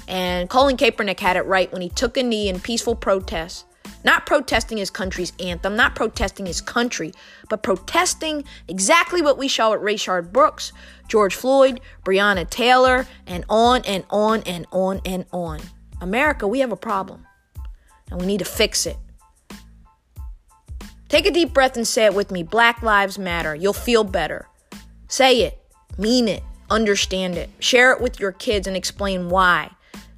And 0.08 0.50
Colin 0.50 0.76
Kaepernick 0.76 1.20
had 1.20 1.36
it 1.36 1.42
right 1.42 1.70
when 1.70 1.80
he 1.80 1.88
took 1.88 2.16
a 2.16 2.24
knee 2.24 2.48
in 2.48 2.58
peaceful 2.58 2.96
protest, 2.96 3.66
not 4.04 4.26
protesting 4.26 4.78
his 4.78 4.90
country's 4.90 5.32
anthem, 5.38 5.76
not 5.76 5.94
protesting 5.94 6.46
his 6.46 6.60
country, 6.60 7.12
but 7.48 7.62
protesting 7.62 8.42
exactly 8.66 9.22
what 9.22 9.38
we 9.38 9.46
saw 9.46 9.74
at 9.74 9.80
Rayshard 9.80 10.32
Brooks, 10.32 10.72
George 11.06 11.36
Floyd, 11.36 11.80
Breonna 12.04 12.50
Taylor, 12.50 13.06
and 13.28 13.44
on 13.48 13.82
and 13.84 14.04
on 14.10 14.42
and 14.42 14.66
on 14.72 15.00
and 15.06 15.24
on. 15.30 15.60
America, 16.00 16.48
we 16.48 16.58
have 16.58 16.72
a 16.72 16.76
problem, 16.76 17.24
and 18.10 18.20
we 18.20 18.26
need 18.26 18.40
to 18.40 18.44
fix 18.44 18.86
it. 18.86 18.96
Take 21.08 21.26
a 21.26 21.30
deep 21.30 21.54
breath 21.54 21.76
and 21.76 21.86
say 21.86 22.06
it 22.06 22.14
with 22.14 22.32
me 22.32 22.42
Black 22.42 22.82
Lives 22.82 23.20
Matter. 23.20 23.54
You'll 23.54 23.72
feel 23.72 24.02
better. 24.02 24.48
Say 25.06 25.42
it, 25.42 25.62
mean 25.96 26.26
it, 26.26 26.42
understand 26.72 27.36
it. 27.36 27.50
Share 27.58 27.92
it 27.92 28.00
with 28.00 28.18
your 28.18 28.32
kids 28.32 28.66
and 28.66 28.76
explain 28.76 29.28
why 29.28 29.70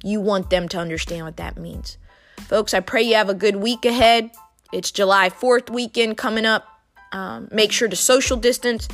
you 0.03 0.21
want 0.21 0.49
them 0.49 0.67
to 0.69 0.77
understand 0.77 1.25
what 1.25 1.37
that 1.37 1.57
means. 1.57 1.97
Folks, 2.41 2.73
I 2.73 2.79
pray 2.79 3.01
you 3.01 3.15
have 3.15 3.29
a 3.29 3.33
good 3.33 3.57
week 3.57 3.85
ahead. 3.85 4.31
It's 4.71 4.91
July 4.91 5.29
4th 5.29 5.69
weekend 5.69 6.17
coming 6.17 6.45
up. 6.45 6.65
Um, 7.11 7.47
make 7.51 7.71
sure 7.71 7.87
to 7.87 7.95
social 7.95 8.37
distance, 8.37 8.87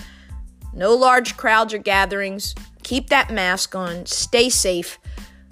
no 0.73 0.93
large 0.93 1.37
crowds 1.37 1.73
or 1.73 1.77
gatherings. 1.77 2.55
Keep 2.83 3.09
that 3.09 3.31
mask 3.31 3.75
on, 3.75 4.05
stay 4.05 4.49
safe. 4.49 4.99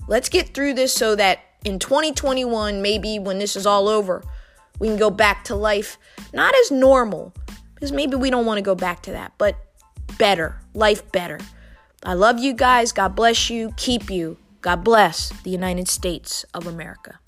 Let's 0.07 0.29
get 0.29 0.53
through 0.53 0.73
this 0.73 0.93
so 0.93 1.15
that 1.15 1.39
in 1.63 1.77
2021, 1.77 2.81
maybe 2.81 3.19
when 3.19 3.37
this 3.39 3.55
is 3.55 3.65
all 3.65 3.87
over, 3.87 4.23
we 4.79 4.87
can 4.87 4.97
go 4.97 5.09
back 5.09 5.43
to 5.45 5.55
life, 5.55 5.97
not 6.33 6.55
as 6.55 6.71
normal, 6.71 7.33
because 7.75 7.91
maybe 7.91 8.15
we 8.15 8.29
don't 8.29 8.45
want 8.45 8.57
to 8.57 8.63
go 8.63 8.75
back 8.75 9.03
to 9.03 9.11
that, 9.11 9.33
but 9.37 9.55
better, 10.17 10.59
life 10.73 11.11
better. 11.11 11.39
I 12.03 12.13
love 12.13 12.39
you 12.39 12.53
guys. 12.53 12.91
God 12.91 13.15
bless 13.15 13.49
you. 13.49 13.73
Keep 13.75 14.09
you. 14.09 14.37
God 14.61 14.83
bless 14.83 15.29
the 15.43 15.49
United 15.49 15.87
States 15.87 16.45
of 16.53 16.65
America. 16.65 17.19